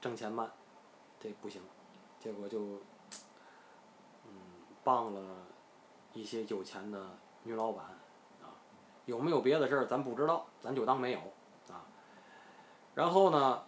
[0.02, 0.52] 挣钱慢，
[1.20, 1.62] 这不行，
[2.20, 2.60] 结果就
[4.26, 4.32] 嗯
[4.84, 5.22] 帮了
[6.13, 7.06] 一些有钱的
[7.44, 7.86] 女老板。
[7.86, 7.96] 啊
[9.06, 11.20] 有没有别的事儿，咱不知道，咱就当没有，
[12.95, 13.63] 然后呢，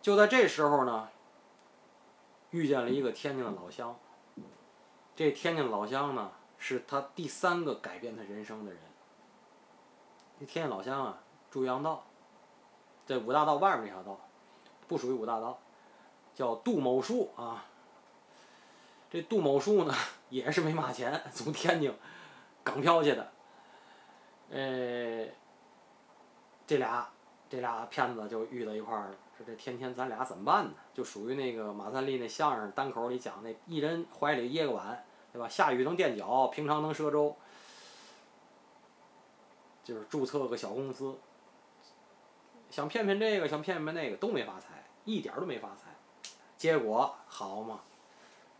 [0.00, 1.08] 就在这时候呢，
[2.50, 3.98] 遇见了一个天津的老乡。
[5.16, 8.80] 这天津老乡呢，是他第三个改变他人生的人。
[10.38, 11.18] 这天津老乡啊，
[11.50, 12.04] 住阳道，
[13.04, 14.20] 在五大道外面那条道，
[14.86, 15.58] 不属于五大道，
[16.34, 17.64] 叫杜某树啊。
[19.10, 19.94] 这杜某树呢，
[20.28, 21.92] 也是没嘛钱，从天津
[22.62, 23.32] 港漂去的。
[24.50, 25.26] 呃，
[26.66, 27.08] 这俩
[27.48, 30.70] 这俩骗子就遇到一块儿了，说这天天咱俩怎么办呢？
[30.92, 35.48] 就属于那个马三立那相声单口里讲那一人怀里掖个碗，对吧？
[35.48, 37.34] 下雨能垫脚，平常能赊粥，
[39.82, 41.18] 就是注册个小公司，
[42.70, 45.94] 想骗骗这个，想骗骗那个，都没发财，一点都没发财。
[46.56, 47.80] 结果好嘛，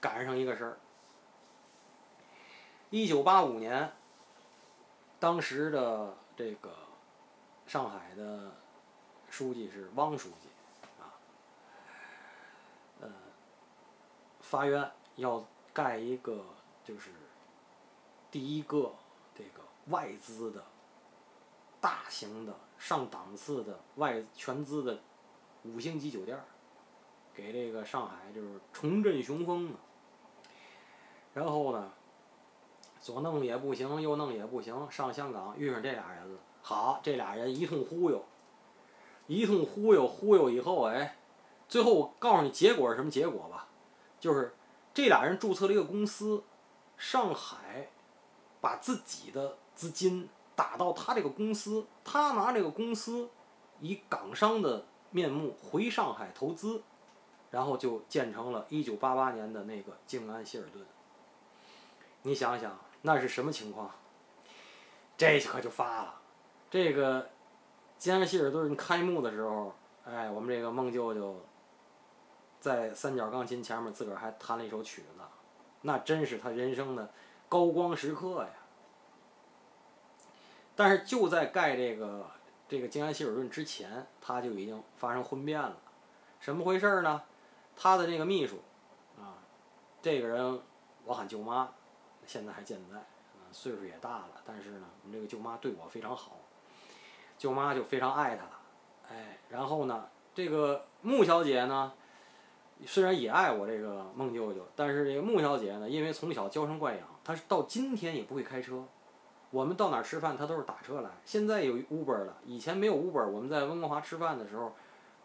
[0.00, 0.78] 赶上一个事儿，
[2.90, 3.92] 一九八五年。
[5.20, 6.70] 当时的这个
[7.66, 8.52] 上海的
[9.30, 10.48] 书记是汪书记，
[11.00, 11.14] 啊，
[13.00, 13.10] 呃，
[14.40, 16.44] 发院要盖一个
[16.84, 17.10] 就是
[18.30, 18.92] 第一个
[19.34, 20.64] 这个外资的
[21.80, 24.98] 大型的上档次的外全资的
[25.62, 26.38] 五星级酒店
[27.34, 29.76] 给这个上海就是重振雄风嘛。
[31.34, 31.92] 然后呢？
[33.00, 36.40] 左弄也不行，右弄也不行，上香港遇上这俩人了。
[36.60, 38.22] 好，这俩人一通忽悠，
[39.28, 41.16] 一通忽悠，忽悠以后，哎，
[41.68, 43.68] 最后我告诉你结果是什么结果吧？
[44.18, 44.56] 就是
[44.92, 46.42] 这俩人注册了一个公司，
[46.96, 47.88] 上海
[48.60, 53.30] 把自己的资金打到他这个公司，他拿这个公司
[53.80, 56.82] 以港商的面目回上海投资，
[57.52, 60.84] 然后就建成了一九八八年的那个静安希尔顿。
[62.22, 62.76] 你想想。
[63.02, 63.88] 那是什么情况？
[65.16, 66.20] 这可就发了。
[66.68, 67.30] 这个
[67.98, 69.74] 吉安希尔顿开幕的时候，
[70.04, 71.36] 哎，我们这个孟舅舅
[72.60, 75.22] 在三角钢琴前面自个儿还弹了一首曲子，
[75.82, 77.10] 那真是他人生的
[77.48, 78.50] 高光时刻呀。
[80.76, 82.30] 但是就在盖这个
[82.68, 85.76] 这个吉安希尔顿之前，他就已经发生婚变了。
[86.38, 87.22] 什么回事呢？
[87.76, 88.60] 他的那个秘书
[89.18, 89.42] 啊，
[90.00, 90.60] 这个人
[91.04, 91.68] 我喊舅妈。
[92.26, 93.02] 现在还健在，
[93.50, 96.36] 岁数也大了，但是呢，我们这个舅妈对我非常好，
[97.38, 98.44] 舅妈就非常爱他，
[99.14, 101.92] 哎，然后呢，这个穆小姐呢，
[102.84, 108.84] 虽然也爱我这个孟舅舅，但是这个穆小姐呢，因为从小娇生惯养，她是到今天也不会开车。
[109.50, 111.08] 我们到哪儿吃饭，她都是打车来。
[111.24, 113.26] 现在有 Uber 了，以前没有 Uber。
[113.26, 114.74] 我们在温哥华吃饭的时候，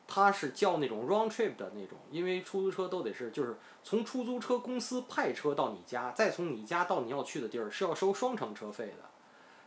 [0.07, 9.09] 她是叫那种 round trip 的那种，因为出租车都得是，就是从出租车公司派车到你家，再从你家到你要去的地儿是要收双程车费的。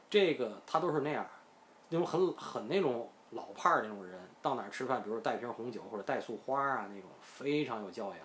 [0.09, 1.27] 这个她都是那样，
[1.89, 8.19] 那种很很那种老派儿那种人，到哪儿吃饭，比如说带瓶红酒或者带束花儿啊那种，非常有教养。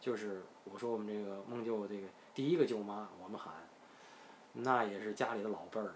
[0.00, 3.52] 就是我说我们这个孟舅这个第一个舅妈，我们喊。
[4.54, 5.94] 那也是家里的老辈儿，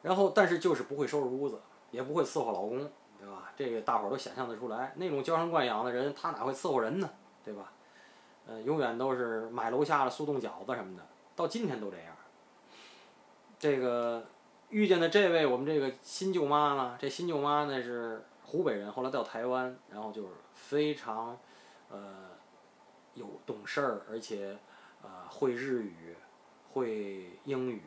[0.00, 2.88] 然后但是就是不会收拾屋子，也不会伺候老公，
[3.18, 3.50] 对吧？
[3.56, 7.10] 这个大伙儿都想象得出来，那种娇生惯养的人，他哪会伺候人呢？
[7.44, 7.72] 对吧？
[8.46, 12.14] 呃，永远都是买楼下的速冻饺子什么的，到今天都这样。
[13.58, 14.24] 这个
[14.74, 21.38] 遇见的这位我们这个新舅妈呢，这新舅妈呢是湖北人，后来到台湾，然后就是非常，
[21.88, 22.30] 呃，
[23.14, 24.58] 有懂事儿，而且，
[25.00, 26.16] 呃，会日语。
[26.72, 27.80] 会英语，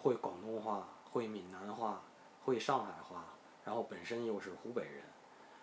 [0.00, 2.00] 会广东话，会闽南话，
[2.44, 3.24] 会上海话，
[3.64, 5.02] 然后本身又是湖北人，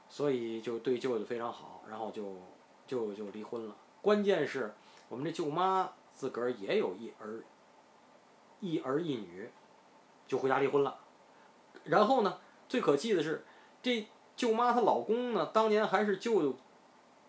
[0.10, 2.36] 所以就对舅舅非常好，然后就
[2.86, 3.76] 就就离婚了。
[4.02, 4.74] 关键是，
[5.08, 7.42] 我们这舅妈自个儿也有一儿，
[8.60, 9.50] 一儿一女，
[10.32, 10.98] 就回家离婚了。
[11.84, 12.38] 然后呢，
[12.70, 13.44] 最可气的是，
[13.84, 14.08] 这
[14.38, 16.56] 舅妈她老公呢，当年还是舅舅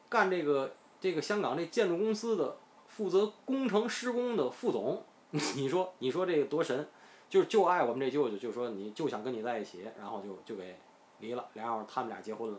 [0.09, 5.03] 干这个这个香港这建筑公司的负责工程施工的副总。
[5.31, 6.89] 你说，你说这个多神，
[7.29, 10.79] 就就爱我们这舅舅，就说你就想跟你在一起，然后就就给
[11.19, 12.59] 离了，然后他们俩结婚了。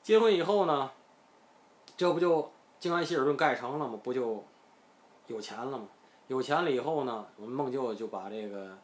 [0.00, 0.92] 结婚以后呢，
[1.96, 3.98] 这不就静安希尔顿盖成了吗？
[4.00, 4.44] 不就
[5.26, 5.88] 有钱了吗？
[6.28, 8.76] 有钱了以后呢，我们孟舅就把这个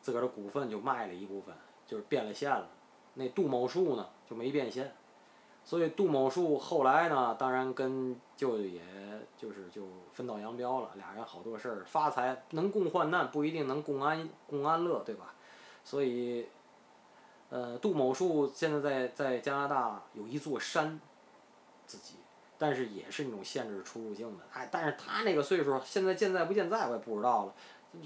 [0.00, 1.54] 自个儿的股份就卖了一部分，
[1.86, 2.68] 就是变了现了。
[3.14, 4.94] 那杜某树呢就没变现，
[5.64, 8.80] 所以杜某树后来呢，当然跟舅舅也。
[9.36, 15.34] 就是就分道扬镳了，俩人好多事儿，发财能共患难，不一定能共安共安乐，对吧？
[15.82, 16.46] 所以，
[17.48, 21.00] 呃，杜某树现在在在加拿大有一座山，
[21.86, 22.16] 自己，
[22.60, 24.44] 但是也是那种限制出入境的。
[24.52, 27.54] 哎，但是他那个岁数，现在健在不健在我也不知道了。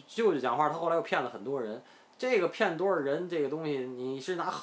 [0.07, 1.83] 舅舅讲话，他后来又骗了很多人，
[2.17, 4.55] 这个骗多少人，这个东西你是拿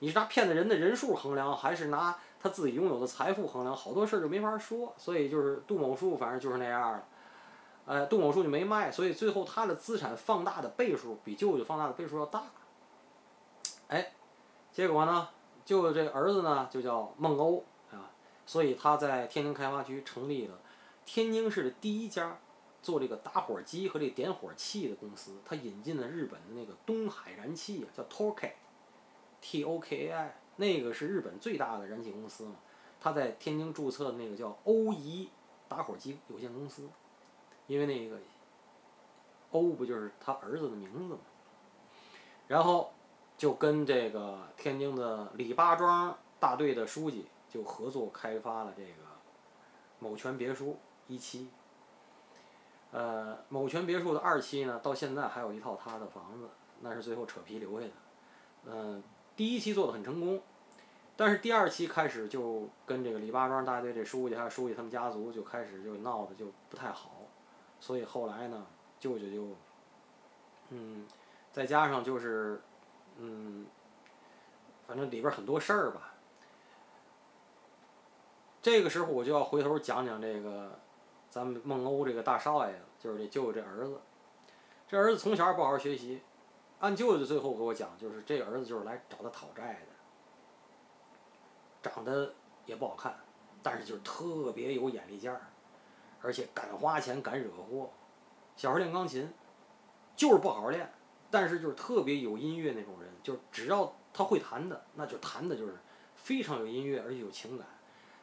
[0.00, 2.18] 你是拿骗的人的人数衡量，还是拿？
[2.42, 7.04] 他自己拥有的财富衡量，好多事儿就没法说，所以就是杜某树，反正就是那样了。
[7.84, 12.42] 呃，杜某树就没卖，所以最后他的资产放大的倍数比舅舅放大的倍数要大。
[13.88, 14.12] 哎，
[14.72, 15.28] 结果呢，
[15.64, 17.62] 舅舅这儿子呢就叫孟欧，
[18.50, 20.58] 所以他在天津开发区成立了
[21.06, 22.36] 天津市的第一家
[22.82, 30.34] 做这个打火机和这点火器的公司，他引进了日本的那个东海燃气啊，叫 Tokai，T O K A I。
[30.56, 32.56] 那个是日本最大的燃气公司嘛，
[33.00, 35.28] 他在天津注册的那个叫欧仪
[35.68, 36.88] 打火机有限公司，
[37.68, 38.18] 因为那个
[39.52, 41.20] 欧不就是他儿子的名字嘛，
[42.48, 42.92] 然后
[43.38, 49.02] 就跟这个天津的李八庄大队的书记就合作开发了这个
[49.98, 50.78] 某泉别墅
[51.08, 51.50] 一期，
[52.92, 56.48] 呃，某泉别墅的二期呢，到现在还有一套他的房子，
[56.80, 57.92] 那是最后扯皮留下的，
[58.66, 59.02] 嗯，
[59.34, 60.40] 第一期做的很成功。
[61.16, 67.10] 但是第二期开始就跟这个李八庄大队这书记还有书记他们家族就开始就闹得就不太好，
[67.78, 68.66] 所以后来呢，
[68.98, 69.48] 舅舅就，
[70.70, 71.06] 嗯，
[71.52, 72.62] 再加上就是，
[73.18, 73.66] 嗯，
[74.86, 76.09] 反正里边很多事儿吧。
[78.62, 80.78] 这个时候我就要回头讲讲这个
[81.30, 83.98] 咱们孟欧这个大少爷，就是这舅舅这儿子。
[84.86, 86.20] 这儿子从小不好好学习，
[86.80, 89.80] 按舅舅最后给我讲，就是这儿子就是来找他讨债
[91.82, 91.90] 的。
[91.90, 92.34] 长得
[92.66, 93.18] 也不好看，
[93.62, 95.40] 但是就是特别有眼力劲儿，
[96.20, 97.90] 而且敢花钱敢惹祸。
[98.56, 99.32] 小时候练钢琴，
[100.14, 100.92] 就是不好好练，
[101.30, 105.78] 但是就是特别有音乐那种人，就是只要他会弹的，那就弹的就是
[106.16, 107.66] 非常有音乐，而且有情感。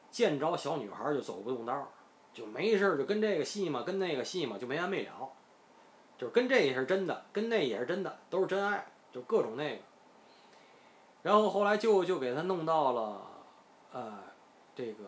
[0.10, 1.88] 见着小女孩就走不动道，
[2.34, 5.30] 就没事就跟这个戏嘛，跟那个戏嘛，就没完没了。
[6.18, 9.84] 就是跟这也是真的，跟那也是真的，都是真爱，就各种那个。
[11.22, 13.22] 然后后来就就给他弄到了。
[13.94, 14.20] 呃，
[14.76, 15.06] 这个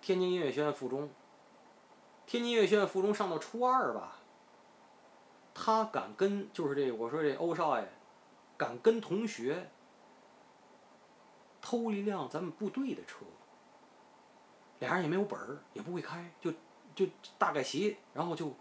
[0.00, 1.08] 天津音乐学院附中，
[2.26, 4.16] 天津音乐学院附中上到初二吧，
[5.54, 7.88] 他敢跟就是这我说这欧少爷，
[8.56, 9.70] 敢跟同学
[11.68, 13.26] 偷一辆咱们部队的车，
[14.78, 16.50] 俩人也没有本儿，也不会开，就
[16.94, 17.04] 就
[17.36, 18.54] 大概骑，然后就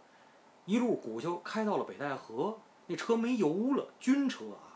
[0.65, 4.75] 一路鼓秋开到了北戴河，那车没油了，军车啊，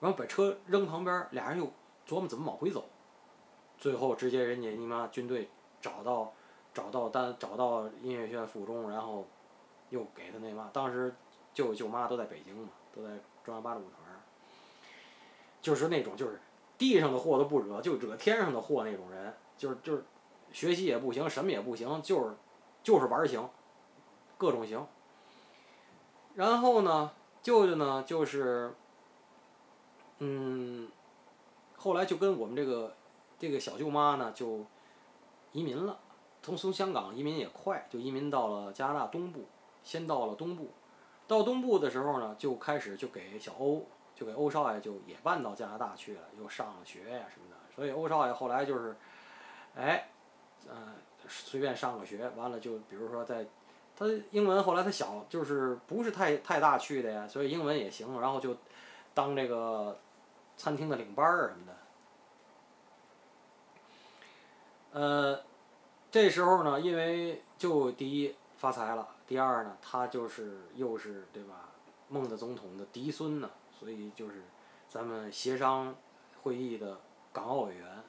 [0.00, 1.66] 然后把车扔旁边，俩人又
[2.08, 2.88] 琢磨怎么往回走，
[3.76, 6.32] 最后直接人家你妈军队找到
[6.72, 9.26] 找到单找到音乐学院附中，然后
[9.90, 11.14] 又给他那嘛，当时
[11.52, 13.10] 舅舅妈都在北京嘛，都在
[13.44, 14.18] 中央八路军团，
[15.60, 16.40] 就是那种就是
[16.78, 20.04] 地上的祸都不惹，就惹天上的祸那种人，就是就是
[20.52, 22.34] 学习也不行，什么也不行，就是
[22.82, 23.48] 就是玩儿行，
[24.36, 24.86] 各种行。
[26.34, 27.12] 然后呢，
[27.42, 28.74] 舅舅呢就是，
[30.18, 30.88] 嗯，
[31.76, 32.94] 后来就跟我们这个
[33.38, 34.66] 这个小舅妈呢就
[35.52, 35.98] 移民了，
[36.42, 39.46] 从从香港移民也快，就移民到了加拿大东部，
[39.82, 40.70] 先到了东部，
[41.26, 43.86] 到东部的时候呢，就开始就给小欧，
[44.16, 48.96] 就给欧少爷就也搬到加拿大去了，又上了学呀什么的，所以欧少爷后来就是，
[49.76, 50.08] 哎，
[50.68, 50.94] 呃，
[51.28, 53.46] 随便上个学，完了就比如说在。
[53.98, 58.54] 他英文后来他小就是不是太太大去的呀，所以英文也行，然后就
[59.14, 59.98] 当这个
[60.58, 61.64] 餐厅的领班儿什么
[64.92, 65.00] 的。
[65.00, 65.42] 呃，
[66.10, 71.70] 这时候呢，因为就第一发财了，第二呢，他就是又是对吧，
[72.08, 73.48] 孟的总统的嫡孙呢，
[73.78, 74.42] 所以就是
[74.88, 75.94] 咱们协商
[76.42, 77.00] 会议的
[77.32, 78.02] 港澳委员。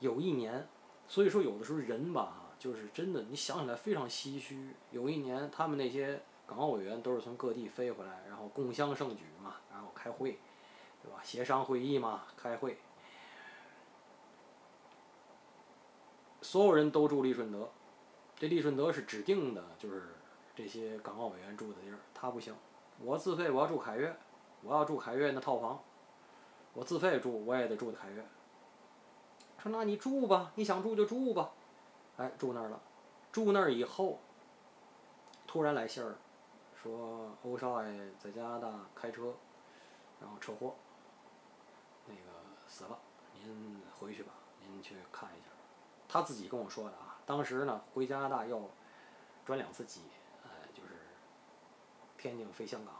[0.00, 0.66] 有一年，
[1.06, 2.38] 所以说有的时候人吧。
[2.62, 4.76] 就是真的，你想起来非常唏嘘。
[4.92, 10.38] 有一年，他们那些港澳委员都是从各地飞回来，然后共襄盛举嘛，然后开会，
[11.02, 11.18] 对吧？
[11.24, 12.78] 协商会议嘛，开会。
[16.40, 17.68] 所有人都住利顺德，
[18.36, 20.14] 这利顺德是指定的，就是
[20.54, 21.98] 这些港澳委员住的地儿。
[22.14, 22.54] 他不行，
[23.04, 24.14] 我自费我要住凯悦，
[24.62, 25.82] 我要住凯悦那套房，
[26.72, 28.24] 我自费住我也得住凯悦。
[29.58, 31.50] 说那你住吧，你想住就住吧。
[32.16, 32.80] 哎，住那儿了，
[33.30, 34.18] 住那儿以后，
[35.46, 36.16] 突然来信儿，
[36.74, 39.34] 说欧少爷在加拿大开车，
[40.20, 40.74] 然后车祸，
[42.06, 42.20] 那个
[42.66, 42.98] 死了，
[43.34, 45.48] 您回去吧，您去看一下。
[46.08, 48.60] 他自己跟我说的啊，当时呢回加拿大要
[49.44, 50.02] 转两次机，
[52.22, 52.94] 天津飞香港，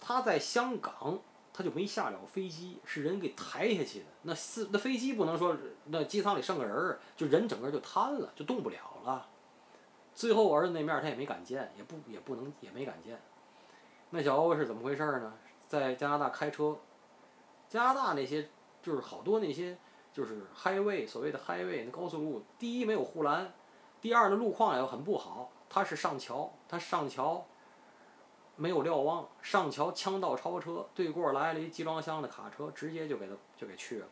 [0.00, 1.18] 他在香港。
[1.50, 4.04] 他就没下了飞机，是人给抬下去的。
[4.22, 9.28] 那四那飞机不能说那机舱里剩个人儿，就人整个就瘫了，就动不了了。
[10.14, 13.20] 最后儿子那面他也没敢见，也不也不能也没敢见。
[14.10, 15.34] 那小欧是怎么回事呢？
[15.66, 16.76] 在加拿大开车，
[17.68, 18.48] 加拿大那些
[18.80, 19.76] 就是好多那些
[20.12, 23.52] 就是 highway 所谓的 highway 那高速路，第一没有护栏，
[24.00, 25.50] 第二呢路况也很不好。
[25.68, 27.44] 他是上桥，他上桥。
[28.60, 34.06] 没有瞭望，上桥枪道超车，对过来了一集装箱的卡车，直接就给他就给去了，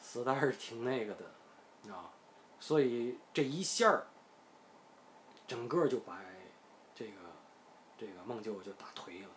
[0.00, 2.10] 死的还是挺那个的，啊，
[2.58, 4.08] 所以这一下儿，
[5.46, 6.20] 整个就把
[6.92, 7.12] 这个
[7.96, 9.28] 这个孟舅就打颓了。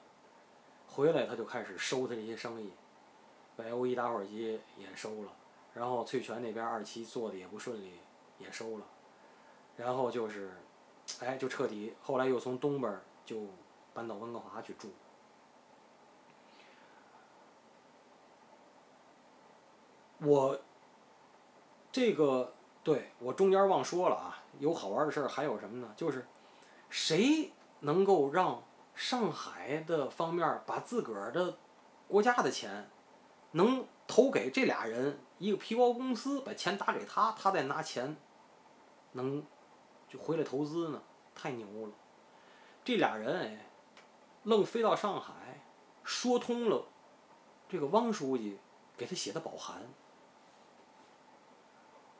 [0.88, 2.72] 回来他就开始收他这些生意，
[3.56, 5.32] 北欧一打火机也收了，
[5.76, 7.99] 然后翠泉那边二期做的也不顺利，
[8.39, 8.86] 也收了，
[9.78, 10.51] 然后就是，
[11.20, 12.99] 哎，就彻底，后来又从东边。
[13.26, 13.41] 就
[13.93, 14.89] 搬到温哥华去住。
[20.19, 20.59] 我
[21.91, 22.53] 这个
[22.84, 25.93] 对我中间忘说了啊，有好玩的事儿，还有什么呢？
[25.97, 26.26] 就是
[26.89, 27.51] 谁
[27.82, 28.63] 能够让
[28.95, 31.57] 上海的方面把自个儿的
[32.07, 32.89] 国家的钱
[33.51, 38.15] 能投给这俩人一个皮包公司，把钱打给他，他再拿钱
[39.11, 39.43] 能
[40.07, 41.01] 就回来投资呢？
[41.36, 41.93] 太牛了！
[42.84, 43.66] 这俩人哎，
[44.44, 45.34] 愣飞到上海，
[46.04, 46.86] 说通了
[47.70, 48.58] 这个汪书记
[48.98, 49.82] 给他写的保函。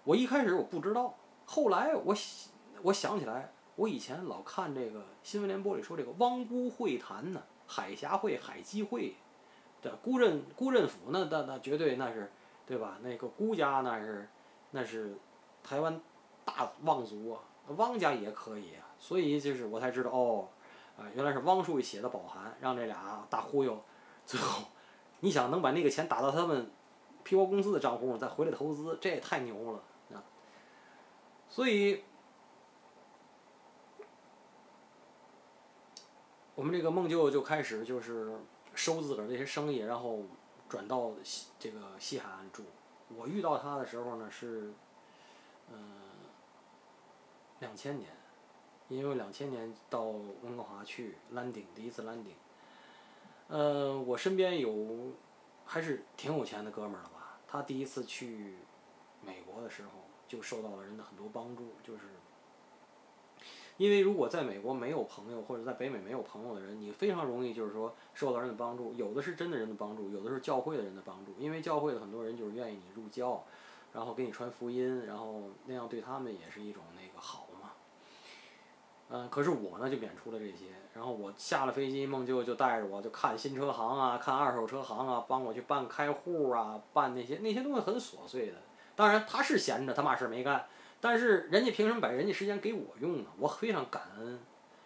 [0.06, 2.16] 我一开始我不知道，后来我
[2.82, 9.16] 我想起来，我以前老看这个新闻联播里说这个汪辜会谈呢，海峡会、海基会，
[9.82, 12.32] 的辜任辜任府那那那绝对那是
[12.66, 12.98] 对吧？
[13.02, 14.30] 那个辜家那是
[14.72, 15.18] 那是
[15.62, 16.02] 台湾
[16.46, 17.42] 大望族啊，
[17.76, 18.88] 汪家也可以啊。
[19.04, 20.48] 所以就是我才知道哦，
[20.98, 23.84] 啊，原来是汪书记写的保函，让这俩大忽悠，
[24.26, 24.64] 最后，
[25.20, 26.72] 你想能把那个钱打到他们
[27.22, 29.84] 皮包公司的账户，再回来投资，这也太牛了
[30.14, 30.24] 啊！
[31.50, 32.06] 所以，
[36.56, 38.40] 我们这个孟舅就开始就是
[38.74, 40.22] 收自个儿这些生意，然后
[40.70, 42.64] 转到西这个西海岸住。
[43.10, 44.74] 我遇到他的时候呢是，
[45.74, 46.00] 嗯，
[47.60, 48.23] 两千年。
[48.94, 50.04] 因为两千年到
[50.44, 52.38] 温哥华去 landing 第一次 landing，
[53.48, 55.12] 呃，我身边有
[55.66, 57.40] 还是挺有钱的哥们儿了吧？
[57.48, 58.56] 他第一次去
[59.26, 59.90] 美国的时候
[60.28, 62.04] 就受到了人的很多帮助，就是
[63.78, 68.94] 因为如果在美国没有朋友，或者在北美没有朋友的人，你非常容易就是说受到人的帮助。
[68.94, 71.34] 有的是真的人的帮助，有的是教会的人的帮助。
[71.40, 73.44] 因为教会的很多人就是愿意你入教，
[73.92, 76.84] 然后给你传福音，然后那样对他们也是一种。
[79.16, 80.66] 嗯，可是我呢就免除了这些。
[80.96, 88.54] 然后我下了飞机，梦舅就带着我就看新车行啊，看二手车行啊，帮我去办开户啊，办那些那些东西很琐碎的。
[88.96, 90.66] 当然他是闲着，他嘛事没干。
[91.00, 93.26] 但是人家凭什么把人家时间给我用呢？
[93.38, 94.40] 我非常感恩。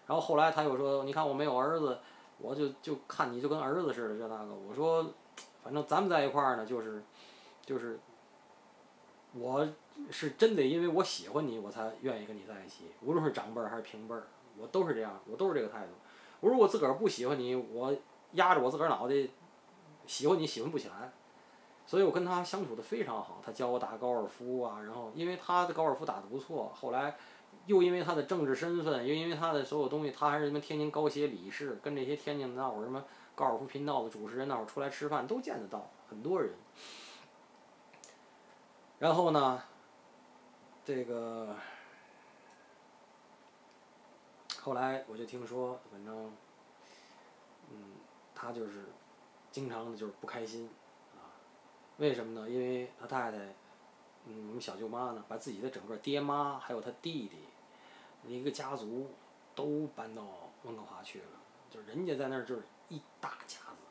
[0.07, 1.97] 然后后来他又说：“你看我没有儿子，
[2.39, 5.05] 我就就看你就跟儿子似的这那个。”我说
[5.63, 7.01] ：“反正咱们在一块儿呢，就是
[7.65, 7.99] 就是，
[9.33, 9.65] 我
[10.09, 12.85] 是真得因为我喜欢你，我才愿意跟你在一起。
[13.01, 14.27] 无论是长辈儿还是平辈儿，
[14.57, 15.89] 我都是这样，我都是这个态度。
[16.39, 17.95] 我如果自个儿不喜欢你，我
[18.33, 19.15] 压着我自个儿脑袋
[20.05, 21.11] 喜欢你喜欢不起来。”
[21.87, 27.15] 所以我跟他相处的非常好，他教我打高尔夫啊，然后因为他的高尔夫打得不错，后来
[27.65, 33.01] 又因为他的政治身份，又因为他的所有东西，他还是什么天津高协理事，跟这些天津那会儿什么
[33.35, 36.51] 高尔夫频道的主持人那会儿出来吃饭都见得到很多人。
[38.99, 39.61] 然后呢，
[40.87, 41.53] 这个
[44.61, 46.31] 后来我就听说，反正
[47.69, 47.95] 嗯，
[48.33, 48.85] 他就是
[49.51, 50.69] 经常的就是不开心。
[51.13, 51.27] 啊
[51.97, 52.49] 为什么呢？
[52.49, 53.37] 因为他太太，
[54.27, 57.37] 嗯，我们小舅妈呢，把自己的整个爹妈还有他弟弟，
[58.25, 59.09] 一个家族
[59.53, 60.25] 都搬到
[60.63, 61.27] 温哥华去了，
[61.69, 63.83] 就人家在那儿就是一大家子，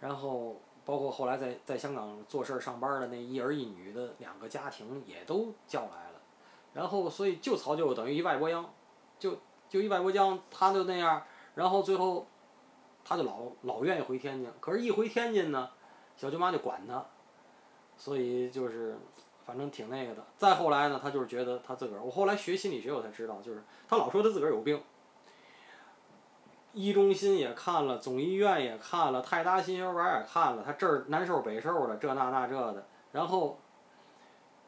[0.00, 6.20] 然后包括后来在在香港做事儿上班的那一儿一女的两个家庭也都叫来了，
[6.72, 8.64] 然后所以就曹就等于一外国秧，
[9.18, 11.22] 就就一外国秧，他就那样，
[11.54, 12.26] 然后最后
[13.04, 15.70] 他就老老愿意回天津，可是一回天津呢。
[16.16, 17.04] 小舅妈就管他，
[17.96, 18.96] 所以就是，
[19.44, 20.24] 反正挺那个的。
[20.36, 22.00] 再后来呢，他就是觉得他自个儿。
[22.00, 24.80] 我后来学心理学，我才知道，就是他老说他自个儿有病。
[26.74, 32.84] 医中心也看了，总医院也看了，泰达心血管也看了，他这儿难受北受的，这那那这的。
[33.12, 33.58] 然后，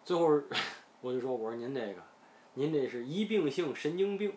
[0.04, 0.40] 最后
[1.02, 2.00] 我就说：“我说您这个，
[2.54, 4.32] 您这是一病性神经病，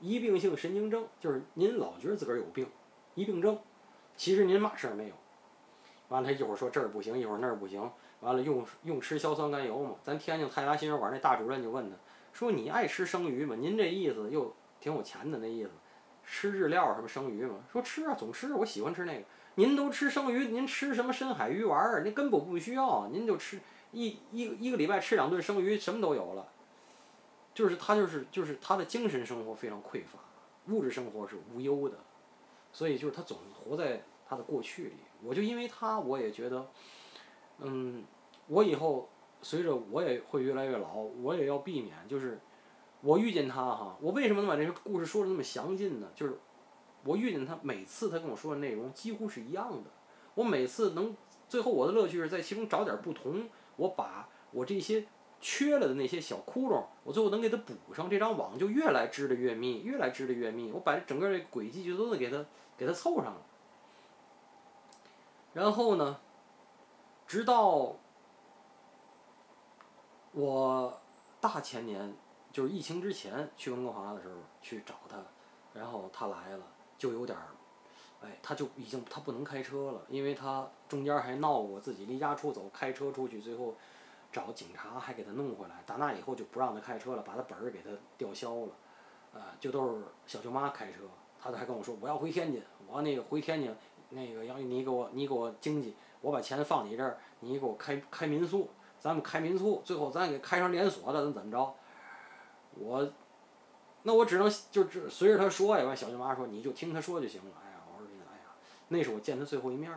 [0.00, 2.66] 一病性神经症，就是您老觉得自个儿有病，
[3.14, 3.58] 一病症，
[4.16, 5.14] 其实您嘛事儿没有。”
[6.08, 7.90] 完了，他一会儿说这儿不行，一会儿那儿不行。
[8.20, 9.96] 完了，用用吃硝酸甘油嘛。
[10.02, 11.96] 咱天津泰达心血管那大主任就问他，
[12.32, 13.54] 说你爱吃生鱼吗？
[13.54, 15.70] 您这意思又挺有钱的那意思，
[16.26, 17.60] 吃日料什么生鱼嘛？
[17.72, 19.24] 说吃啊，总吃，我喜欢吃那个。
[19.54, 22.02] 您都吃生鱼，您吃什么深海鱼丸儿？
[22.02, 23.58] 您根本不需要，您就吃
[23.92, 26.46] 一一个一个礼拜吃两顿生鱼，什么都有了。
[27.54, 30.18] 就是他就是就是他的精神生活非常匮乏，
[30.68, 31.96] 物质生活是无忧的，
[32.70, 34.96] 所以就是他总活在他的过去里。
[35.22, 36.68] 我就因为他，我也觉得，
[37.60, 38.04] 嗯，
[38.48, 39.08] 我以后
[39.40, 42.38] 随着我也会越来越老，我也要避免，就是
[43.06, 46.08] 我遇见他哈，我为什么能把这个故事说的那么详尽呢？
[46.12, 46.36] 就是
[47.04, 49.90] 我遇见他，每次他跟我说的内容几乎是一样的，
[50.34, 51.16] 我每次能
[51.48, 55.06] 最后我的乐趣是在其中找点不同，我把我这些
[55.40, 62.44] 缺了的那些小窟窿，我最后能给他补上，这张网就越来织的越密，越来织的越密，我把整个这轨迹就都能给他
[62.76, 63.40] 给他凑上了。
[65.52, 66.18] 然后呢，
[67.24, 67.94] 直到
[70.32, 71.00] 我
[71.40, 72.12] 大前年，
[72.56, 75.18] 就是疫情之前去温哥华的时候去找他，
[75.74, 76.64] 然后他来了，
[76.96, 77.48] 就有点儿，
[78.22, 83.74] 哎，他就已经他不能开车了，因为他中间还闹过自己离家出走，开车出去，最后
[84.32, 88.72] 找警察还给他弄回来，打那以后就不让他开车了，把他本儿给他吊销了，
[89.34, 91.00] 呃，就都是小舅妈开车，
[91.38, 93.70] 他还跟我说我要回天津，我要那个回天津。
[94.08, 101.74] 那个要你给我，你给我经济，我把钱放你这儿，你给我开开民宿，咱们开民宿，最后咱给开成连锁的，咱怎么着？
[102.78, 103.08] 我，
[104.02, 105.84] 那我只能就只随着他说呀。
[105.84, 107.50] 完，小舅妈说你就听他说就行了。
[107.64, 108.54] 哎呀，我说哎呀，
[108.88, 109.92] 那是我见他最后一面。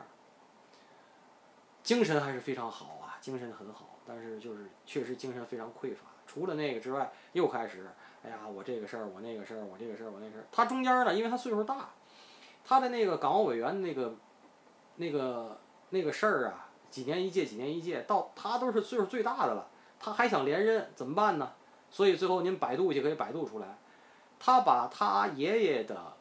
[1.84, 6.02] 精神还是非常好啊，精神很好，但是就是确实精神非常匮乏。
[6.28, 7.88] 除了那个之外，又开始，
[8.24, 10.46] 哎呀，我这个事儿，我那个事儿，我这个事儿，我那事儿。
[10.52, 11.90] 他中间呢，因为他岁数大。
[12.64, 14.14] 他的那个港澳委员那个，
[14.98, 15.60] 那个
[15.90, 19.68] 那个事儿啊，几年一届，几年一届，到他都是岁数最大的了，
[20.00, 21.52] 他还想连任，怎么办呢？
[21.92, 23.78] 所以最后您百度去可以百度出来，
[24.40, 26.14] 他把他爷爷的，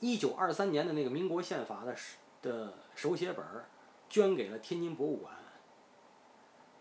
[0.00, 1.94] 一九二三年的那个民国宪法的
[2.42, 3.66] 的手写本儿，
[4.08, 5.32] 捐给了天津博物馆，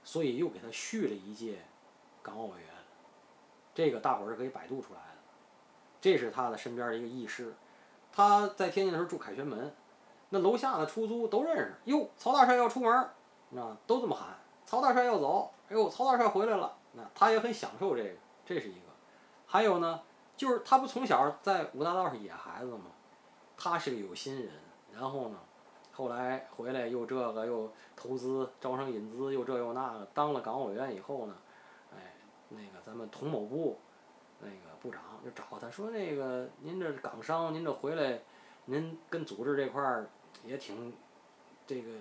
[0.04, 1.60] 所以又给他续了一届
[2.22, 2.70] 港澳委员，
[3.76, 5.18] 这个大伙儿是可以百度出来的，
[6.00, 7.54] 这是他的身边的一个义师。
[8.12, 9.76] 他在天津的时候住凯旋门，
[10.30, 11.76] 那楼下的出租都认识。
[11.86, 12.92] 哟，曹大帅要出门，
[13.56, 14.30] 啊，都这么喊。
[14.66, 16.76] 曹大帅要走，哎呦，曹大帅回来了。
[16.94, 18.16] 那他也很享受这个，
[18.46, 18.88] 这是一个。
[19.46, 20.02] 还有呢，
[20.36, 22.86] 就是他不从小在五大道上野孩子吗？
[23.58, 24.52] 他是个有心人，
[24.94, 25.38] 然后呢，
[25.92, 31.36] 后来回来又这个又投资招商引资又这又那个，当了港委员以后呢，
[31.96, 32.14] 哎，
[32.50, 33.80] 那个咱们同某部
[34.40, 38.20] 那个部长就找他说那个您这港商您这回来，
[38.66, 40.08] 您跟组织这块儿
[40.46, 40.94] 也挺
[41.66, 41.92] 这个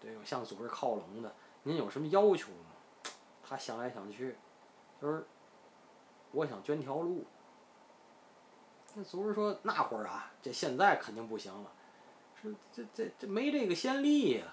[0.00, 1.32] 这个向组织靠拢的，
[1.62, 2.69] 您有什么要求吗？
[3.50, 4.36] 他想来想去，
[5.02, 5.26] 就是
[6.30, 7.24] 我想捐条路。
[8.94, 11.68] 那组织说那会儿啊，这现在肯定不行了，
[12.40, 14.46] 是这这这没这个先例呀。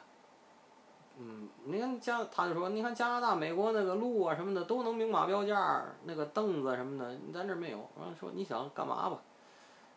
[1.20, 7.78] 嗯，你看加他就说，你看加拿大、美国那个路啊什么的都能明码标价，那个凳子什么的，咱这没有。
[8.00, 9.22] 完了说你想干嘛吧？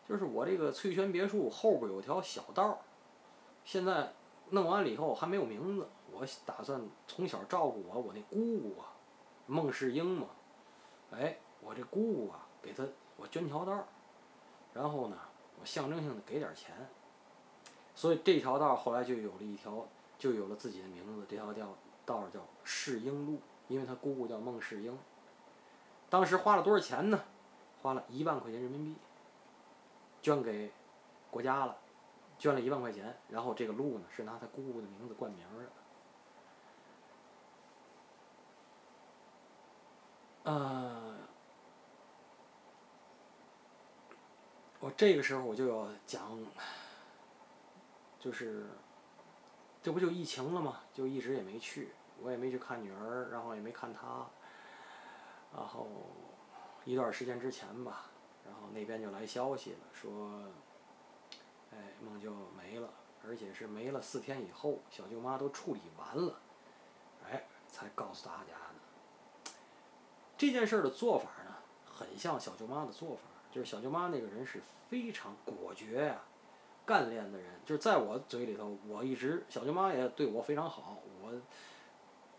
[0.07, 2.79] 就是我这个翠泉别墅后边有条小道
[3.63, 4.13] 现在
[4.49, 8.90] 弄完了以后还没有名字，我打算从小照顾我我那姑姑啊，
[9.51, 10.27] 孟世英嘛，
[11.11, 12.87] 哎，我这姑姑啊，给她
[13.17, 13.85] 我捐条道
[14.73, 15.17] 然后呢，
[15.59, 16.73] 我象征性的给点钱，
[17.93, 19.85] 所以这条道后来就有了一条，
[20.17, 21.25] 就有了自己的名字。
[21.27, 21.75] 这条道
[22.05, 24.97] 道叫世英路，因为他姑姑叫孟世英。
[26.09, 27.21] 当时花了多少钱呢？
[27.81, 28.95] 花了一万块钱人民币，
[30.21, 30.71] 捐给
[31.29, 31.77] 国家了，
[32.37, 33.17] 捐了一万块钱。
[33.27, 35.69] 然后这个路呢，是拿他姑姑的名字冠名的。
[40.43, 41.11] 呃。
[44.79, 46.39] 我这个时候我就要讲，
[48.19, 48.67] 就是，
[49.79, 50.81] 这不就疫情了吗？
[50.91, 54.25] 就一直也没去，我也没去看女儿，然后也没看她，
[55.53, 55.87] 然后
[56.83, 58.07] 一段时间之前吧，
[58.43, 60.41] 然后那边就来消息了，说，
[61.71, 62.89] 哎，梦就没了，
[63.23, 66.41] 而且是没了四天以后，小舅妈都处理完了，
[67.29, 68.55] 哎，才告诉大家。
[70.41, 71.53] 这件事儿的做法呢，
[71.85, 73.21] 很像小舅妈的做法。
[73.51, 76.19] 就是小舅妈那个人是非常果决呀，
[76.83, 77.47] 干练的人。
[77.63, 81.31] 就是在我嘴里头，我一直小舅妈也对我非常好，我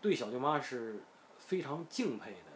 [0.01, 0.99] 对小舅妈是
[1.37, 2.51] 非常敬佩的。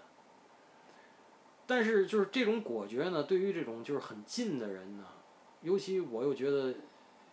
[1.66, 5.06] 但是就是这种果决呢，对于这种就是很近的人呢，
[5.62, 6.76] 尤其我又觉得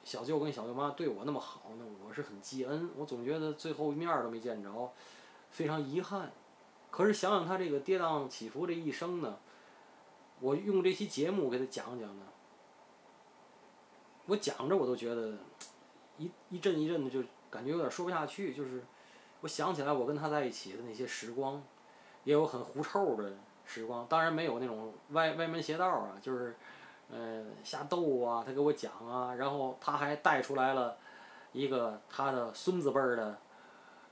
[0.04, 2.90] 小舅跟小舅妈对我那么好呢，我是很记恩。
[2.96, 4.92] 我总觉得最后一面都没见着，
[5.50, 6.30] 非常遗憾。
[6.95, 9.36] 可是想想他这个跌宕起伏这一生呢。
[10.38, 12.24] 我用这期节目给他讲讲呢，
[14.26, 15.32] 我讲着我都觉得
[16.18, 17.20] 一一阵一阵的，就
[17.51, 18.55] 感觉有点说不下去。
[18.55, 18.84] 就是
[19.40, 21.61] 我想起来我跟他在一起的那些时光，
[22.22, 23.32] 也有很狐臭的
[23.64, 26.55] 时光，当然没有那种歪歪门邪道啊，就是
[27.11, 30.97] 嗯瞎逗啊，他给我讲啊，然后他还带出来了
[31.53, 33.36] 一个他的孙子辈儿的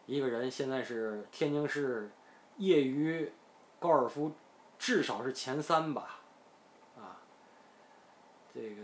[0.07, 2.11] 一个人，现在是天津市
[2.57, 3.33] 业余
[3.79, 4.33] 高尔夫
[4.79, 6.21] 至少是前三吧。
[6.97, 7.17] 啊
[8.55, 8.83] 这个，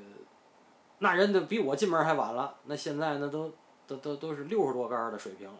[0.98, 2.56] 那人都比我进门还晚了。
[2.64, 3.52] 那现在那都
[3.86, 5.50] 都都都是六十多杆的水平，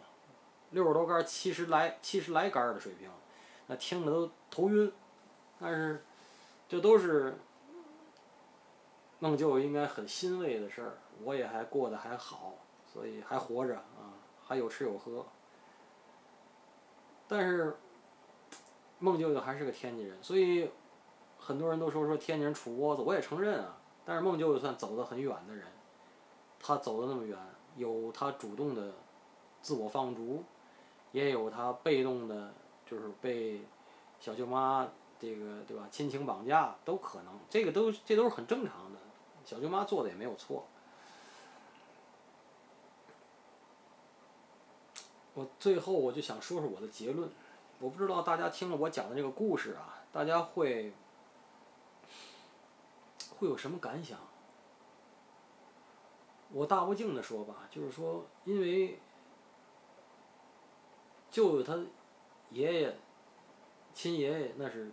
[0.71, 3.11] 六十多杆七十来七十来杆的水平，
[3.67, 4.91] 那听着都头晕。
[5.61, 6.03] 但是，
[6.69, 7.37] 这都是
[9.19, 10.93] 孟舅应该很欣慰的事儿。
[11.25, 12.55] 我也还过得还好，
[12.87, 14.15] 所以还活着啊，
[14.47, 15.27] 还有吃有喝。
[17.27, 17.77] 但是，
[18.99, 20.71] 孟舅舅还是个天津人，所以
[21.39, 23.77] 很多人都说说天津人杵窝子，我也承认啊。
[24.05, 25.65] 但是孟舅舅算走得很远的人，
[26.59, 27.39] 他走的那么远，
[27.77, 28.93] 有他主动的
[29.61, 30.43] 自我放逐，
[31.13, 32.53] 也有他被动的，
[32.87, 33.61] 就是被
[34.19, 34.89] 小舅妈
[35.21, 38.99] 这个对吧亲情绑架都可能，这个都这都是很正常的，
[39.45, 40.65] 小舅妈做的也没有错。
[45.35, 47.31] 我最后我就想说说我的结论，
[47.79, 50.93] 我不知道大家听了我讲的这个故事啊，大家会。
[53.39, 54.19] 会有什么感想？
[56.51, 58.99] 我大不敬的说吧，就是说，因为
[61.31, 61.79] 舅舅他
[62.51, 62.99] 爷爷、
[63.95, 64.91] 亲爷爷那是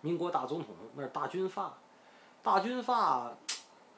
[0.00, 1.76] 民国大总统，那是大军阀，
[2.42, 3.34] 大军阀，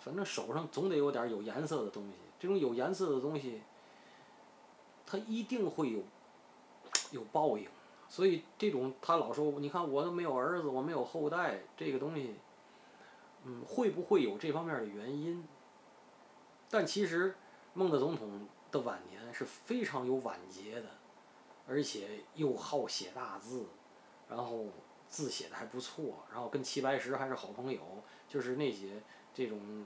[0.01, 2.14] 反正手上总得有点有颜色的东西。
[2.41, 3.62] 这种有颜色的东西，
[5.07, 6.03] 他一定会有
[7.12, 7.68] 有报应。
[8.17, 12.35] 所以这种他老说，你看我都没有儿子，我没有后代，这个东西。
[13.45, 15.47] 嗯，会不会有这方面的原因？
[16.71, 17.35] 但其实，
[17.75, 20.89] 孟德总统的晚年是非常有晚节的，
[21.69, 23.67] 而且又好写大字，
[24.31, 24.64] 然后
[25.11, 27.83] 字写的还不错，然后跟齐白石还是好朋友，
[28.27, 29.03] 就是那些
[29.35, 29.85] 这种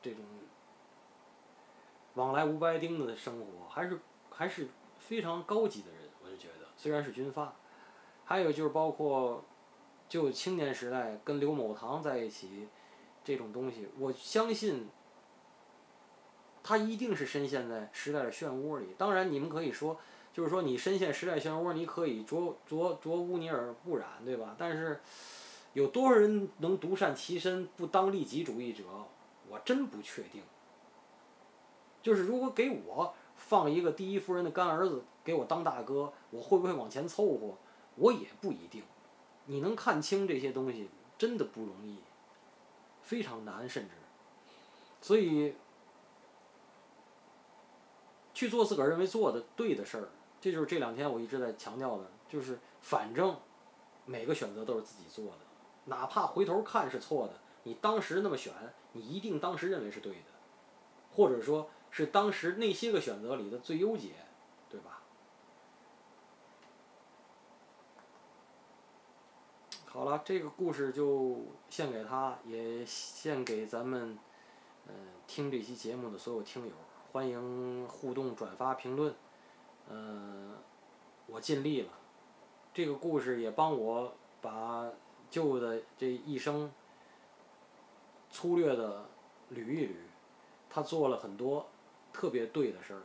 [0.00, 0.24] 这种
[2.14, 3.98] 往来无白丁的生活，还是
[4.30, 4.68] 还是
[5.00, 5.88] 非常高级的。
[6.86, 7.52] 虽然是军阀，
[8.24, 9.42] 还有就是包括
[10.08, 12.68] 就青年时代跟刘某堂在一起，
[13.24, 14.86] 这种东西，我相信
[16.62, 18.94] 他一定是深陷在时代的漩涡里。
[18.96, 19.98] 当然，你们可以说，
[20.32, 24.54] 就是说你深陷时代漩涡，你可以濯濯濯污泥而不染，对吧？
[24.56, 25.00] 但是，
[25.72, 28.84] 有多少人能独善其身，不当利己主义者？
[29.48, 30.40] 我真不确定。
[32.00, 37.54] 就是如果给我放一个第一夫人的干儿子给我当大哥，我会不会往前凑合？
[37.94, 38.82] 我也不一定。
[39.44, 41.98] 你能看清这些东西，真的不容易，
[43.02, 43.90] 非常难，甚至。
[45.00, 45.54] 所以，
[48.34, 50.08] 去做自个儿认为做的对的事儿，
[50.40, 53.38] 这就是这两天我一直在强调的，就是反正
[54.04, 55.38] 每个选择都是自己做的，
[55.84, 58.52] 哪怕回头看是错的，你当时那么选，
[58.92, 60.30] 你一定当时认为是对的，
[61.12, 64.14] 或者说是当时那些个选择里的最优解，
[64.68, 65.02] 对吧？
[69.86, 71.38] 好了，这个故事就
[71.70, 74.18] 献给他，也献给咱们，
[74.86, 74.92] 呃，
[75.26, 76.72] 听这期节目的所有听友。
[77.12, 79.14] 欢迎互动、转发、评论，
[79.88, 80.52] 呃，
[81.26, 81.92] 我尽力了。
[82.74, 84.12] 这个故事也帮我
[84.42, 84.86] 把
[85.30, 86.70] 舅的这一生
[88.30, 89.06] 粗略的
[89.50, 89.94] 捋一捋。
[90.68, 91.66] 他做了很多
[92.16, 93.02] 特别对的事儿，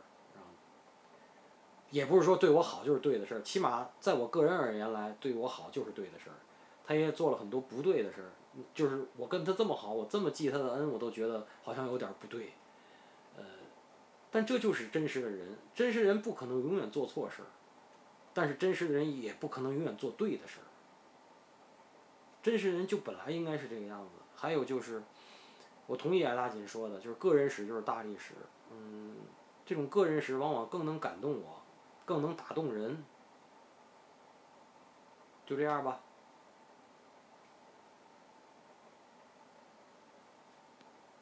[1.90, 6.36] 也不是说对我好就是对的事儿，起码在我个人而言来，对我好就是对的事儿。
[6.86, 8.30] 他也做了很多不对的事儿，
[8.72, 12.54] 就是我跟他这么好，我这么记他的恩，我都觉得好像有点不对。
[13.36, 13.44] 呃，
[14.30, 17.52] 但这就是真实的人，真实人不可能永远做错事儿，
[18.32, 20.66] 但是真实的人也不可能永远做对的事儿。
[22.42, 24.10] 真实人就本来应该是这个样子。
[24.34, 25.02] 还有就是，
[25.86, 28.34] 我同意艾大锦说的，就是个人史就是大历史。
[28.72, 29.26] 嗯，
[29.64, 31.62] 这种个人史往往更能感动我，
[32.04, 33.04] 更能打动人。
[35.44, 36.00] 就这样吧。